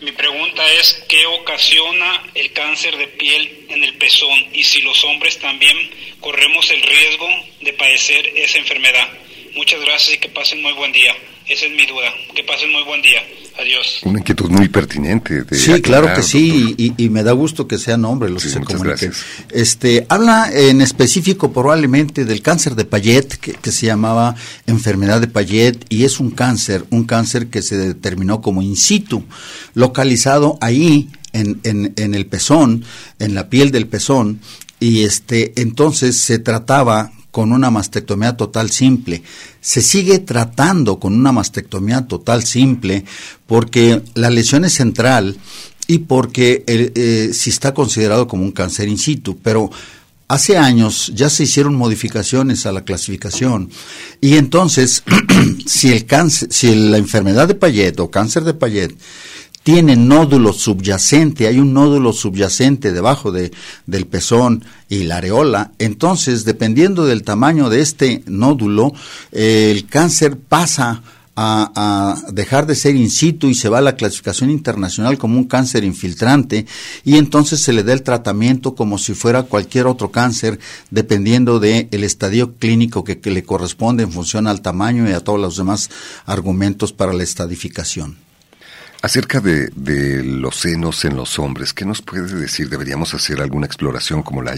[0.00, 5.04] Mi pregunta es, ¿qué ocasiona el cáncer de piel en el pezón y si los
[5.04, 5.76] hombres también
[6.20, 7.28] corremos el riesgo
[7.60, 9.06] de padecer esa enfermedad?
[9.52, 11.14] Muchas gracias y que pasen muy buen día.
[11.50, 12.08] Esa es mi duda.
[12.32, 13.18] Que pasen muy buen día.
[13.58, 14.02] Adiós.
[14.04, 15.44] Una inquietud muy pertinente.
[15.50, 19.12] sí, claro que sí, y, me da gusto que sean hombres los que se comuniquen.
[19.50, 24.36] Este, habla en específico probablemente del cáncer de Payet, que, se llamaba
[24.68, 29.24] enfermedad de Payet, y es un cáncer, un cáncer que se determinó como in situ,
[29.74, 32.84] localizado ahí en, en, en el pezón,
[33.18, 34.40] en la piel del pezón,
[34.78, 39.22] y este, entonces se trataba con una mastectomía total simple.
[39.60, 43.04] Se sigue tratando con una mastectomía total simple
[43.46, 45.36] porque la lesión es central
[45.86, 49.70] y porque eh, si está considerado como un cáncer in situ, pero
[50.28, 53.68] hace años ya se hicieron modificaciones a la clasificación
[54.20, 55.02] y entonces
[55.66, 58.96] si el cáncer, si la enfermedad de Payet o cáncer de Payet
[59.62, 63.52] tiene nódulo subyacente, hay un nódulo subyacente debajo de,
[63.86, 68.92] del pezón y la areola, entonces dependiendo del tamaño de este nódulo,
[69.32, 71.02] el cáncer pasa
[71.36, 75.44] a, dejar de ser in situ y se va a la clasificación internacional como un
[75.44, 76.66] cáncer infiltrante
[77.04, 80.58] y entonces se le da el tratamiento como si fuera cualquier otro cáncer
[80.90, 85.20] dependiendo del el estadio clínico que, que le corresponde en función al tamaño y a
[85.20, 85.88] todos los demás
[86.26, 88.29] argumentos para la estadificación.
[89.02, 92.68] Acerca de, de, los senos en los hombres, ¿qué nos puede decir?
[92.68, 94.54] ¿Deberíamos hacer alguna exploración como la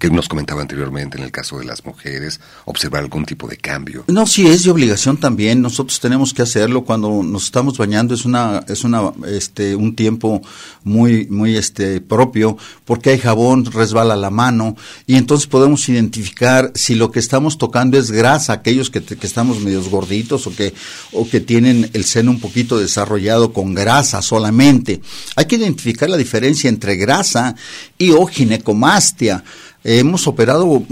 [0.00, 2.40] que nos comentaba anteriormente en el caso de las mujeres?
[2.64, 4.02] ¿Observar algún tipo de cambio?
[4.08, 5.62] No, sí es de obligación también.
[5.62, 8.14] Nosotros tenemos que hacerlo cuando nos estamos bañando.
[8.14, 10.42] Es una, es una, este, un tiempo
[10.82, 14.76] muy, muy, este, propio porque hay jabón, resbala la mano
[15.06, 19.60] y entonces podemos identificar si lo que estamos tocando es grasa, aquellos que, que estamos
[19.60, 20.74] medios gorditos o que,
[21.12, 25.02] o que tienen el seno un poquito desarrollado con grasa grasa solamente.
[25.36, 27.54] Hay que identificar la diferencia entre grasa
[27.98, 29.44] y o ginecomastia.
[29.84, 30.82] Hemos operado,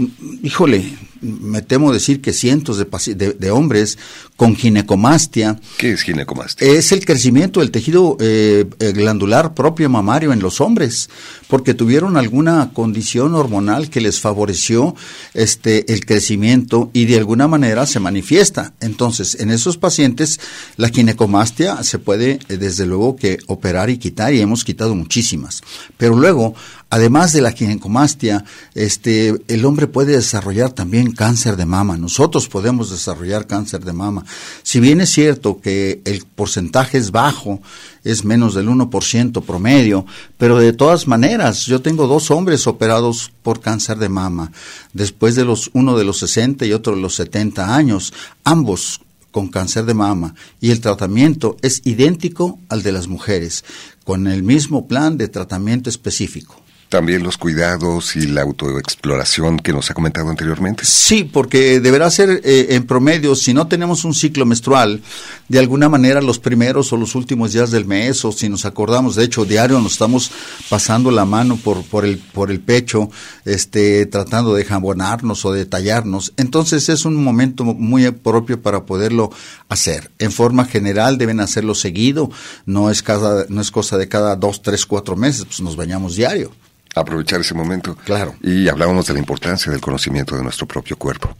[0.43, 0.93] híjole,
[1.23, 3.97] me temo decir que cientos de, de, hombres
[4.35, 5.59] con ginecomastia.
[5.77, 6.67] ¿Qué es ginecomastia?
[6.67, 11.09] Es el crecimiento del tejido eh, eh, glandular propio mamario en los hombres,
[11.47, 14.95] porque tuvieron alguna condición hormonal que les favoreció
[15.33, 18.73] este el crecimiento y de alguna manera se manifiesta.
[18.81, 20.39] Entonces, en esos pacientes
[20.77, 25.61] la ginecomastia se puede eh, desde luego que operar y quitar y hemos quitado muchísimas.
[25.97, 26.53] Pero luego,
[26.89, 28.43] además de la ginecomastia,
[28.75, 31.97] este el hombre puede desarrollar también cáncer de mama.
[31.97, 34.25] Nosotros podemos desarrollar cáncer de mama.
[34.63, 37.61] Si bien es cierto que el porcentaje es bajo,
[38.03, 40.05] es menos del 1% promedio,
[40.37, 44.51] pero de todas maneras, yo tengo dos hombres operados por cáncer de mama,
[44.93, 49.01] después de los uno de los 60 y otro de los 70 años, ambos
[49.31, 53.65] con cáncer de mama y el tratamiento es idéntico al de las mujeres,
[54.05, 56.62] con el mismo plan de tratamiento específico.
[56.93, 60.85] También los cuidados y la autoexploración que nos ha comentado anteriormente.
[60.85, 65.01] Sí, porque deberá ser eh, en promedio, si no tenemos un ciclo menstrual,
[65.47, 69.15] de alguna manera los primeros o los últimos días del mes, o si nos acordamos,
[69.15, 70.29] de hecho, diario nos estamos
[70.69, 73.09] pasando la mano por, por, el, por el pecho,
[73.43, 76.31] este, tratando de jabonarnos o de tallarnos.
[76.37, 79.31] Entonces es un momento muy propio para poderlo
[79.67, 80.11] hacer.
[80.19, 82.29] En forma general deben hacerlo seguido,
[82.67, 86.15] no es, cada, no es cosa de cada dos, tres, cuatro meses, pues nos bañamos
[86.15, 86.51] diario
[86.95, 87.95] aprovechar ese momento.
[87.95, 88.35] Claro.
[88.41, 91.35] Y hablábamos de la importancia del conocimiento de nuestro propio cuerpo.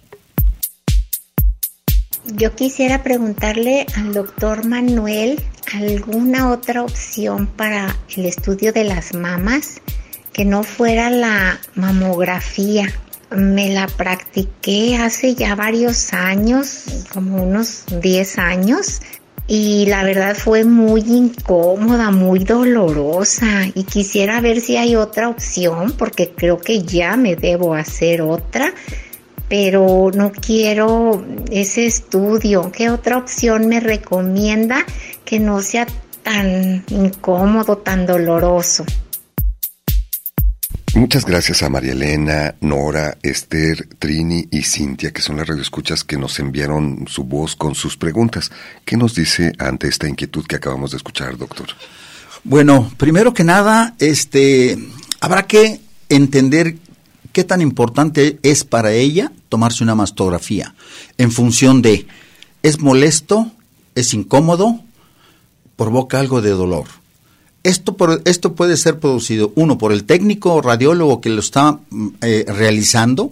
[2.25, 5.41] Yo quisiera preguntarle al doctor Manuel
[5.73, 9.81] alguna otra opción para el estudio de las mamas
[10.31, 12.87] que no fuera la mamografía.
[13.29, 19.01] Me la practiqué hace ya varios años, como unos 10 años,
[19.47, 25.93] y la verdad fue muy incómoda, muy dolorosa y quisiera ver si hay otra opción
[25.97, 28.73] porque creo que ya me debo hacer otra,
[29.49, 32.71] pero no quiero ese estudio.
[32.71, 34.85] ¿Qué otra opción me recomienda
[35.25, 35.87] que no sea
[36.23, 38.85] tan incómodo, tan doloroso?
[40.95, 46.17] Muchas gracias a María Elena, Nora, Esther, Trini y Cintia, que son las radioescuchas que
[46.17, 48.51] nos enviaron su voz con sus preguntas.
[48.85, 51.65] ¿Qué nos dice ante esta inquietud que acabamos de escuchar, doctor?
[52.43, 54.77] Bueno, primero que nada, este,
[55.19, 56.77] habrá que entender
[57.31, 60.75] qué tan importante es para ella tomarse una mastografía
[61.17, 62.05] en función de,
[62.61, 63.51] ¿es molesto?
[63.95, 64.79] ¿Es incómodo?
[65.75, 66.85] ¿Provoca algo de dolor?
[67.63, 72.07] Esto, por, esto puede ser producido, uno, por el técnico radiólogo que lo está mm,
[72.21, 73.31] eh, realizando,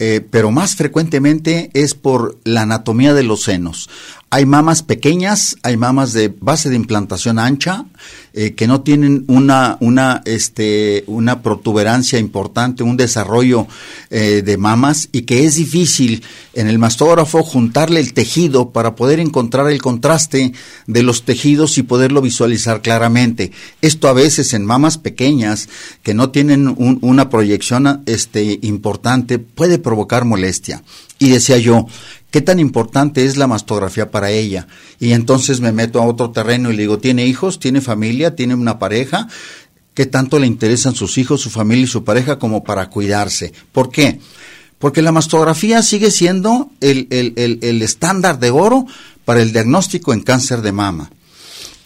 [0.00, 3.88] eh, pero más frecuentemente es por la anatomía de los senos.
[4.34, 7.84] Hay mamas pequeñas, hay mamas de base de implantación ancha,
[8.32, 13.68] eh, que no tienen una, una, este, una protuberancia importante, un desarrollo
[14.10, 19.20] eh, de mamas y que es difícil en el mastógrafo juntarle el tejido para poder
[19.20, 20.52] encontrar el contraste
[20.88, 23.52] de los tejidos y poderlo visualizar claramente.
[23.82, 25.68] Esto a veces en mamas pequeñas
[26.02, 30.82] que no tienen una proyección este, importante puede provocar molestia.
[31.20, 31.86] Y decía yo,
[32.34, 34.66] ¿qué tan importante es la mastografía para ella?
[34.98, 37.60] Y entonces me meto a otro terreno y le digo, ¿tiene hijos?
[37.60, 38.34] ¿Tiene familia?
[38.34, 39.28] ¿Tiene una pareja?
[39.94, 43.52] ¿Qué tanto le interesan sus hijos, su familia y su pareja como para cuidarse?
[43.70, 44.18] ¿Por qué?
[44.80, 48.84] Porque la mastografía sigue siendo el, el, el estándar de oro
[49.24, 51.12] para el diagnóstico en cáncer de mama.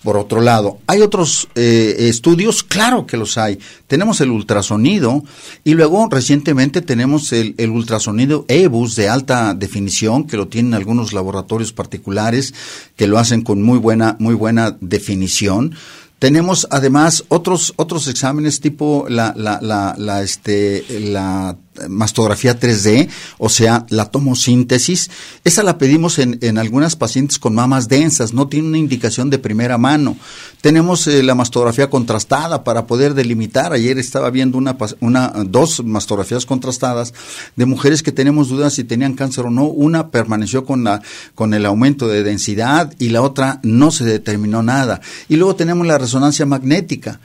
[0.08, 2.62] Por otro lado, ¿hay otros eh, estudios?
[2.62, 3.58] Claro que los hay.
[3.86, 5.22] Tenemos el ultrasonido
[5.64, 11.12] y luego recientemente tenemos el, el, ultrasonido EBUS de alta definición, que lo tienen algunos
[11.12, 12.54] laboratorios particulares
[12.96, 15.74] que lo hacen con muy buena, muy buena definición.
[16.18, 21.54] Tenemos además otros otros exámenes tipo la la la, la este la
[21.88, 23.08] mastografía 3D,
[23.38, 25.10] o sea, la tomosíntesis.
[25.44, 29.38] Esa la pedimos en, en algunas pacientes con mamas densas, no tiene una indicación de
[29.38, 30.16] primera mano.
[30.60, 33.72] Tenemos eh, la mastografía contrastada para poder delimitar.
[33.72, 37.14] Ayer estaba viendo una, una, dos mastografías contrastadas
[37.56, 39.64] de mujeres que tenemos dudas si tenían cáncer o no.
[39.64, 41.02] Una permaneció con, la,
[41.34, 45.00] con el aumento de densidad y la otra no se determinó nada.
[45.28, 47.20] Y luego tenemos la resonancia magnética.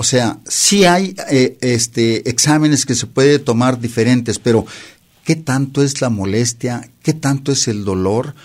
[0.00, 4.64] O sea, sí hay eh, este, exámenes que se puede tomar diferentes, pero
[5.24, 6.88] ¿qué tanto es la molestia?
[7.02, 8.36] ¿Qué tanto es el dolor?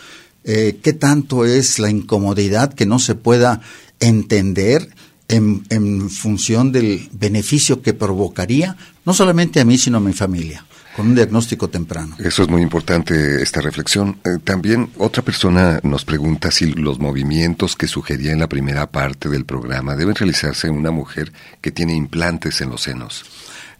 [0.46, 3.62] Eh, ¿Qué tanto es la incomodidad que no se pueda
[4.00, 4.96] entender
[5.28, 8.76] en, en función del beneficio que provocaría,
[9.06, 10.66] no solamente a mí, sino a mi familia?
[10.96, 12.16] Con un diagnóstico temprano.
[12.20, 14.20] Eso es muy importante, esta reflexión.
[14.24, 19.30] Eh, también otra persona nos pregunta si los movimientos que sugería en la primera parte
[19.30, 21.32] del programa deben realizarse en una mujer
[21.62, 23.26] que tiene implantes en los senos.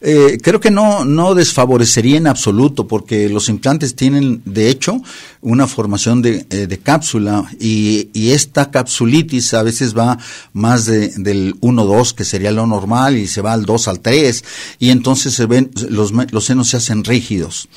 [0.06, 5.02] Eh, creo que no, no desfavorecería en absoluto, porque los implantes tienen, de hecho,
[5.40, 10.18] una formación de, eh, de cápsula y, y, esta capsulitis a veces va
[10.52, 14.44] más de, del 1-2, que sería lo normal, y se va al 2 al 3,
[14.80, 17.70] y entonces se ven, los, los senos se hacen rígidos.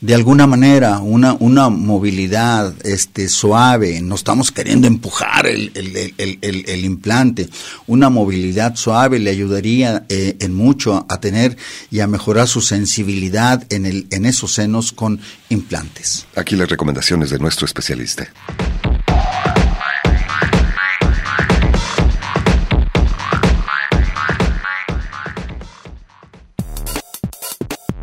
[0.00, 6.84] De alguna manera, una, una movilidad este, suave, no estamos queriendo empujar el, el, el,
[6.86, 7.50] implante,
[7.86, 11.56] una movilidad suave le ayudaría eh, en mucho a tener
[11.90, 16.26] y a mejorar su sensibilidad en, el, en esos senos con implantes.
[16.34, 18.28] Aquí las recomendaciones de nuestro especialista.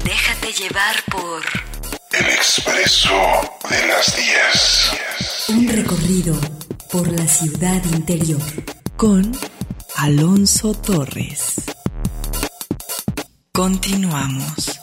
[0.04, 1.42] Déjate llevar por
[2.12, 3.16] El Expreso
[3.70, 4.16] de las
[5.48, 5.58] 10.
[5.58, 6.40] Un recorrido
[6.92, 8.42] por la ciudad interior.
[8.98, 9.32] Con
[9.96, 11.56] Alonso Torres.
[13.56, 14.82] Continuamos.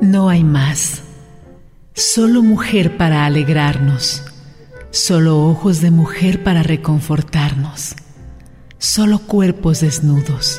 [0.00, 1.02] No hay más.
[1.92, 4.22] Solo mujer para alegrarnos.
[4.92, 7.96] Solo ojos de mujer para reconfortarnos.
[8.78, 10.58] Solo cuerpos desnudos.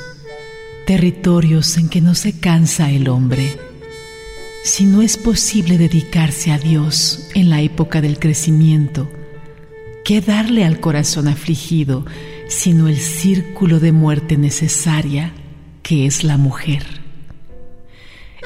[0.85, 3.68] Territorios en que no se cansa el hombre.
[4.63, 9.09] Si no es posible dedicarse a Dios en la época del crecimiento,
[10.03, 12.05] ¿qué darle al corazón afligido
[12.47, 15.33] sino el círculo de muerte necesaria
[15.81, 16.85] que es la mujer?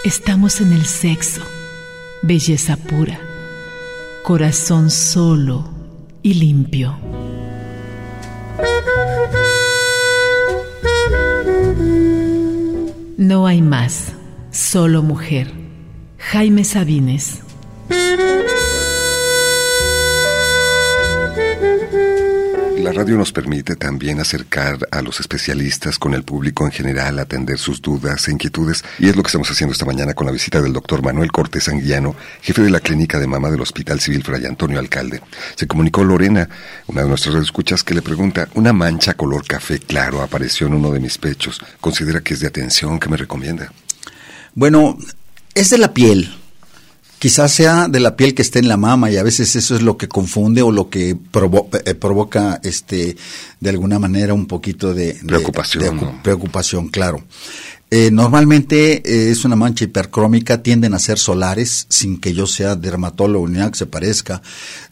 [0.06, 1.42] Estamos en el sexo,
[2.22, 3.20] belleza pura,
[4.24, 5.74] corazón solo
[6.22, 6.96] y limpio.
[13.18, 14.14] No hay más,
[14.52, 15.63] solo mujer.
[16.32, 17.42] Jaime Sabines.
[22.80, 27.58] La radio nos permite también acercar a los especialistas con el público en general, atender
[27.58, 30.62] sus dudas e inquietudes, y es lo que estamos haciendo esta mañana con la visita
[30.62, 34.46] del doctor Manuel Cortés Anguiano, jefe de la clínica de mama del Hospital Civil Fray
[34.46, 35.22] Antonio Alcalde.
[35.56, 36.50] Se comunicó Lorena,
[36.88, 40.92] una de nuestras escuchas, que le pregunta, una mancha color café claro apareció en uno
[40.92, 41.62] de mis pechos.
[41.80, 43.00] ¿Considera que es de atención?
[43.00, 43.72] ¿Qué me recomienda?
[44.56, 44.98] Bueno,
[45.56, 46.34] es de la piel.
[47.20, 49.82] Quizás sea de la piel que está en la mama y a veces eso es
[49.82, 53.16] lo que confunde o lo que provo eh, provoca este
[53.62, 56.00] de alguna manera un poquito de preocupación.
[56.00, 56.06] De.
[56.22, 57.24] Preocupación, claro.
[57.96, 62.76] Eh, normalmente eh, es una mancha hipercrómica, tienden a ser solares, sin que yo sea
[62.76, 64.42] dermatólogo ni nada que se parezca.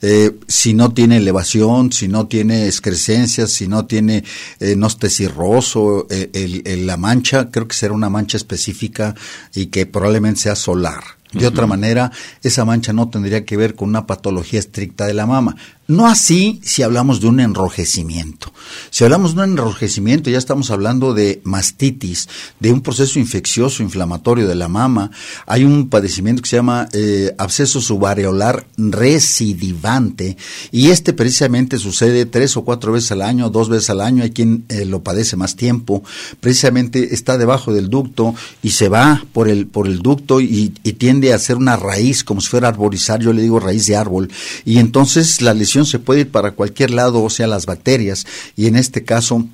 [0.03, 4.23] Eh, si no tiene elevación, si no tiene excrescencias, si no tiene,
[4.59, 9.15] eh, no esté cirroso, el, el, la mancha, creo que será una mancha específica
[9.55, 11.20] y que probablemente sea solar.
[11.33, 12.11] De otra manera,
[12.43, 15.55] esa mancha no tendría que ver con una patología estricta de la mama.
[15.87, 18.53] No así si hablamos de un enrojecimiento.
[18.91, 22.29] Si hablamos de un enrojecimiento, ya estamos hablando de mastitis,
[22.61, 25.11] de un proceso infeccioso, inflamatorio de la mama.
[25.47, 30.37] Hay un padecimiento que se llama eh, absceso subareolar recidivante
[30.71, 34.23] y este precisamente sucede tres o cuatro veces al año, dos veces al año.
[34.23, 36.03] Hay quien eh, lo padece más tiempo.
[36.39, 40.93] Precisamente está debajo del ducto y se va por el, por el ducto y, y
[40.93, 44.29] tiende a ser una raíz, como si fuera arborizar, yo le digo raíz de árbol.
[44.65, 48.67] Y entonces la lesión se puede ir para cualquier lado, o sea, las bacterias, y
[48.67, 49.45] en este caso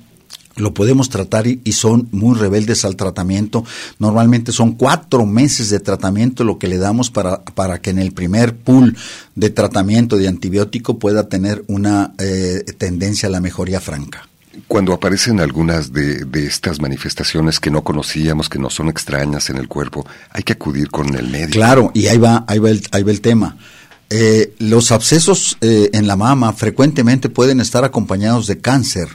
[0.56, 3.64] lo podemos tratar y, y, son muy rebeldes al tratamiento.
[3.98, 8.12] Normalmente son cuatro meses de tratamiento lo que le damos para, para que en el
[8.12, 8.96] primer pool
[9.34, 14.27] de tratamiento de antibiótico pueda tener una eh, tendencia a la mejoría franca.
[14.66, 19.58] Cuando aparecen algunas de, de, estas manifestaciones que no conocíamos, que no son extrañas en
[19.58, 21.52] el cuerpo, hay que acudir con el médico.
[21.52, 23.56] Claro, y ahí va, ahí va el, ahí va el tema.
[24.10, 29.08] Eh, los abscesos eh, en la mama frecuentemente pueden estar acompañados de cáncer.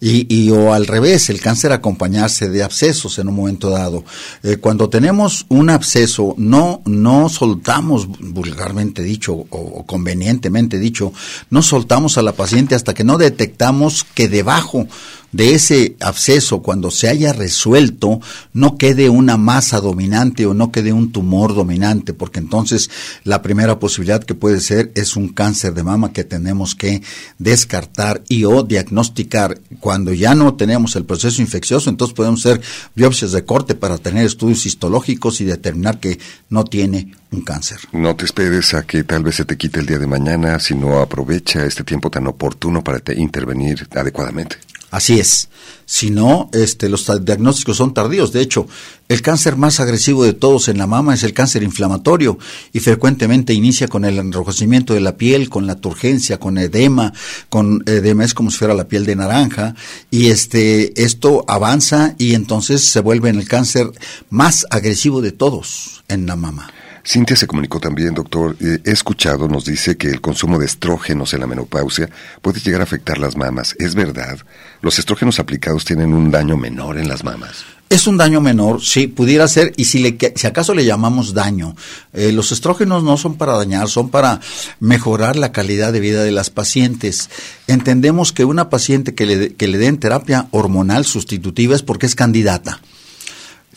[0.00, 4.04] Y, y, o al revés, el cáncer acompañarse de abscesos en un momento dado.
[4.42, 11.12] Eh, cuando tenemos un absceso, no, no soltamos, vulgarmente dicho o, o, convenientemente dicho,
[11.50, 14.86] no soltamos a la paciente hasta que no detectamos que debajo
[15.32, 18.20] de ese absceso, cuando se haya resuelto,
[18.52, 22.90] no quede una masa dominante o no quede un tumor dominante, porque entonces
[23.24, 27.02] la primera posibilidad que puede ser es un cáncer de mama que tenemos que
[27.38, 29.60] descartar y o diagnosticar.
[29.78, 32.60] Cuando ya no tenemos el proceso infeccioso, entonces podemos hacer
[32.94, 36.18] biopsias de corte para tener estudios histológicos y determinar que
[36.48, 37.78] no tiene un cáncer.
[37.92, 40.98] No te esperes a que tal vez se te quite el día de mañana, sino
[40.98, 44.56] aprovecha este tiempo tan oportuno para intervenir adecuadamente.
[44.90, 45.48] Así es.
[45.86, 48.32] Si no, este, los diagnósticos son tardíos.
[48.32, 48.66] De hecho,
[49.08, 52.38] el cáncer más agresivo de todos en la mama es el cáncer inflamatorio
[52.72, 57.12] y frecuentemente inicia con el enrojecimiento de la piel, con la turgencia, con edema,
[57.48, 59.74] con edema es como si fuera la piel de naranja
[60.10, 63.90] y este, esto avanza y entonces se vuelve en el cáncer
[64.28, 66.70] más agresivo de todos en la mama.
[67.04, 68.56] Cintia se comunicó también, doctor.
[68.60, 72.08] He escuchado, nos dice que el consumo de estrógenos en la menopausia
[72.42, 73.74] puede llegar a afectar las mamas.
[73.78, 74.38] ¿Es verdad?
[74.82, 77.64] ¿Los estrógenos aplicados tienen un daño menor en las mamas?
[77.90, 81.74] Es un daño menor, sí, pudiera ser, y si, le, si acaso le llamamos daño,
[82.12, 84.40] eh, los estrógenos no son para dañar, son para
[84.78, 87.30] mejorar la calidad de vida de las pacientes.
[87.66, 92.14] Entendemos que una paciente que le, que le den terapia hormonal sustitutiva es porque es
[92.14, 92.80] candidata.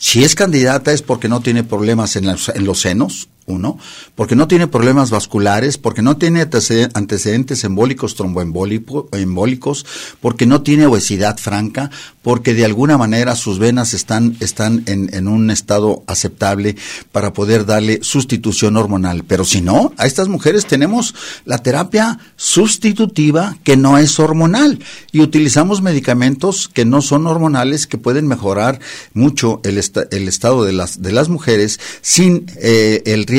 [0.04, 3.78] Si es candidata es porque no tiene problemas en, en, los senos uno,
[4.14, 9.86] porque no tiene problemas vasculares, porque no tiene antecede- antecedentes embólicos, tromboembólicos,
[10.20, 11.90] porque no tiene obesidad franca,
[12.22, 16.76] porque de alguna manera sus venas están, están en, en un estado aceptable
[17.12, 19.24] para poder darle sustitución hormonal.
[19.24, 21.14] Pero si no, a estas mujeres tenemos
[21.44, 24.78] la terapia sustitutiva que no es hormonal
[25.12, 28.80] y utilizamos medicamentos que no son hormonales que pueden mejorar
[29.12, 33.33] mucho el, esta- el estado de las, de las mujeres sin eh, el riesgo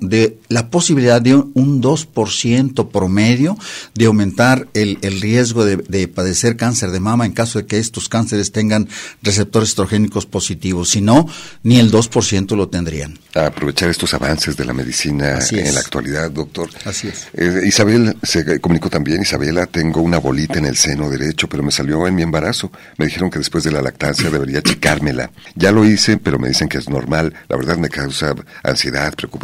[0.00, 3.56] de la posibilidad de un, un 2% promedio
[3.94, 7.78] de aumentar el, el riesgo de, de padecer cáncer de mama en caso de que
[7.78, 8.88] estos cánceres tengan
[9.22, 10.90] receptores estrogénicos positivos.
[10.90, 11.26] Si no,
[11.62, 13.18] ni el 2% lo tendrían.
[13.34, 16.68] A aprovechar estos avances de la medicina en la actualidad, doctor.
[16.84, 17.28] Así es.
[17.32, 21.70] Eh, Isabel se comunicó también, Isabela, tengo una bolita en el seno derecho, pero me
[21.70, 22.70] salió en mi embarazo.
[22.96, 25.30] Me dijeron que después de la lactancia debería checármela.
[25.54, 27.34] Ya lo hice, pero me dicen que es normal.
[27.48, 29.37] La verdad me causa ansiedad, preocupación.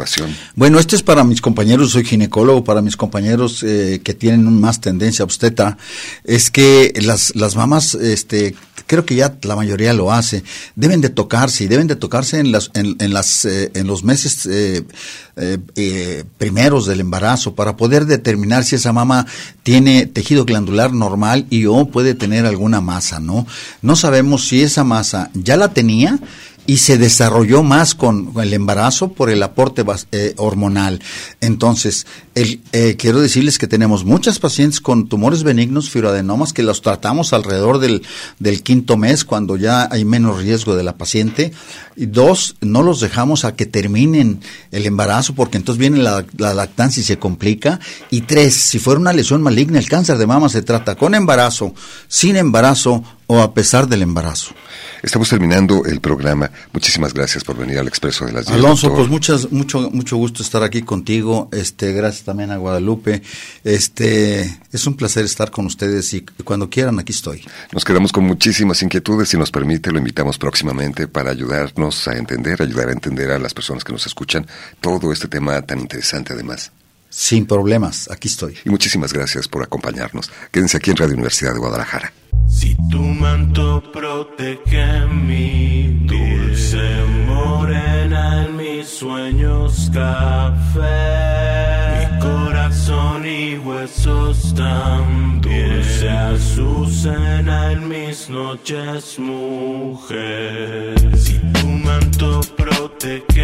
[0.55, 4.81] Bueno, este es para mis compañeros, soy ginecólogo, para mis compañeros eh, que tienen más
[4.81, 5.77] tendencia obstetra,
[6.23, 8.55] es que las, las mamás, este,
[8.87, 10.43] creo que ya la mayoría lo hace,
[10.75, 14.03] deben de tocarse y deben de tocarse en, las, en, en las, eh, en los
[14.03, 14.83] meses eh,
[15.37, 19.25] eh, eh, primeros del embarazo para poder determinar si esa mama
[19.63, 23.45] tiene tejido glandular normal y o puede tener alguna masa, ¿no?
[23.81, 26.19] No sabemos si esa masa ya la tenía
[26.67, 31.01] y se desarrolló más con el embarazo por el aporte eh, hormonal.
[31.41, 36.81] Entonces, el, eh, quiero decirles que tenemos muchas pacientes con tumores benignos, fibroadenomas, que los
[36.81, 38.01] tratamos alrededor del,
[38.39, 41.53] del quinto mes, cuando ya hay menos riesgo de la paciente.
[41.95, 44.41] Y dos, no los dejamos a que terminen
[44.71, 47.79] el embarazo, porque entonces viene la, la lactancia y se complica.
[48.09, 51.73] Y tres, si fuera una lesión maligna, el cáncer de mama se trata con embarazo,
[52.07, 54.53] sin embarazo o a pesar del embarazo.
[55.05, 56.49] Estamos terminando el programa.
[56.73, 58.57] Muchísimas gracias por venir al Expreso de las 10.
[58.57, 59.03] Alonso, doctor.
[59.03, 61.47] pues muchas, mucho, mucho gusto estar aquí contigo.
[61.51, 63.21] Este, gracias también a Guadalupe.
[63.63, 67.45] Este, es un placer estar con ustedes y cuando quieran aquí estoy.
[67.71, 69.29] Nos quedamos con muchísimas inquietudes.
[69.29, 73.53] Si nos permite, lo invitamos próximamente para ayudarnos a entender, ayudar a entender a las
[73.53, 74.47] personas que nos escuchan
[74.81, 76.71] todo este tema tan interesante además.
[77.17, 78.57] Sin problemas, aquí estoy.
[78.65, 80.29] Y muchísimas gracias por acompañarnos.
[80.51, 82.11] Quédense aquí en Radio Universidad de Guadalajara.
[82.45, 86.83] Si tu manto protege mi dulce
[87.25, 90.81] morena en mis sueños café,
[91.95, 100.95] mi corazón y huesos tan dulce azucena en mis noches mujer.
[101.17, 103.34] Si tu manto protege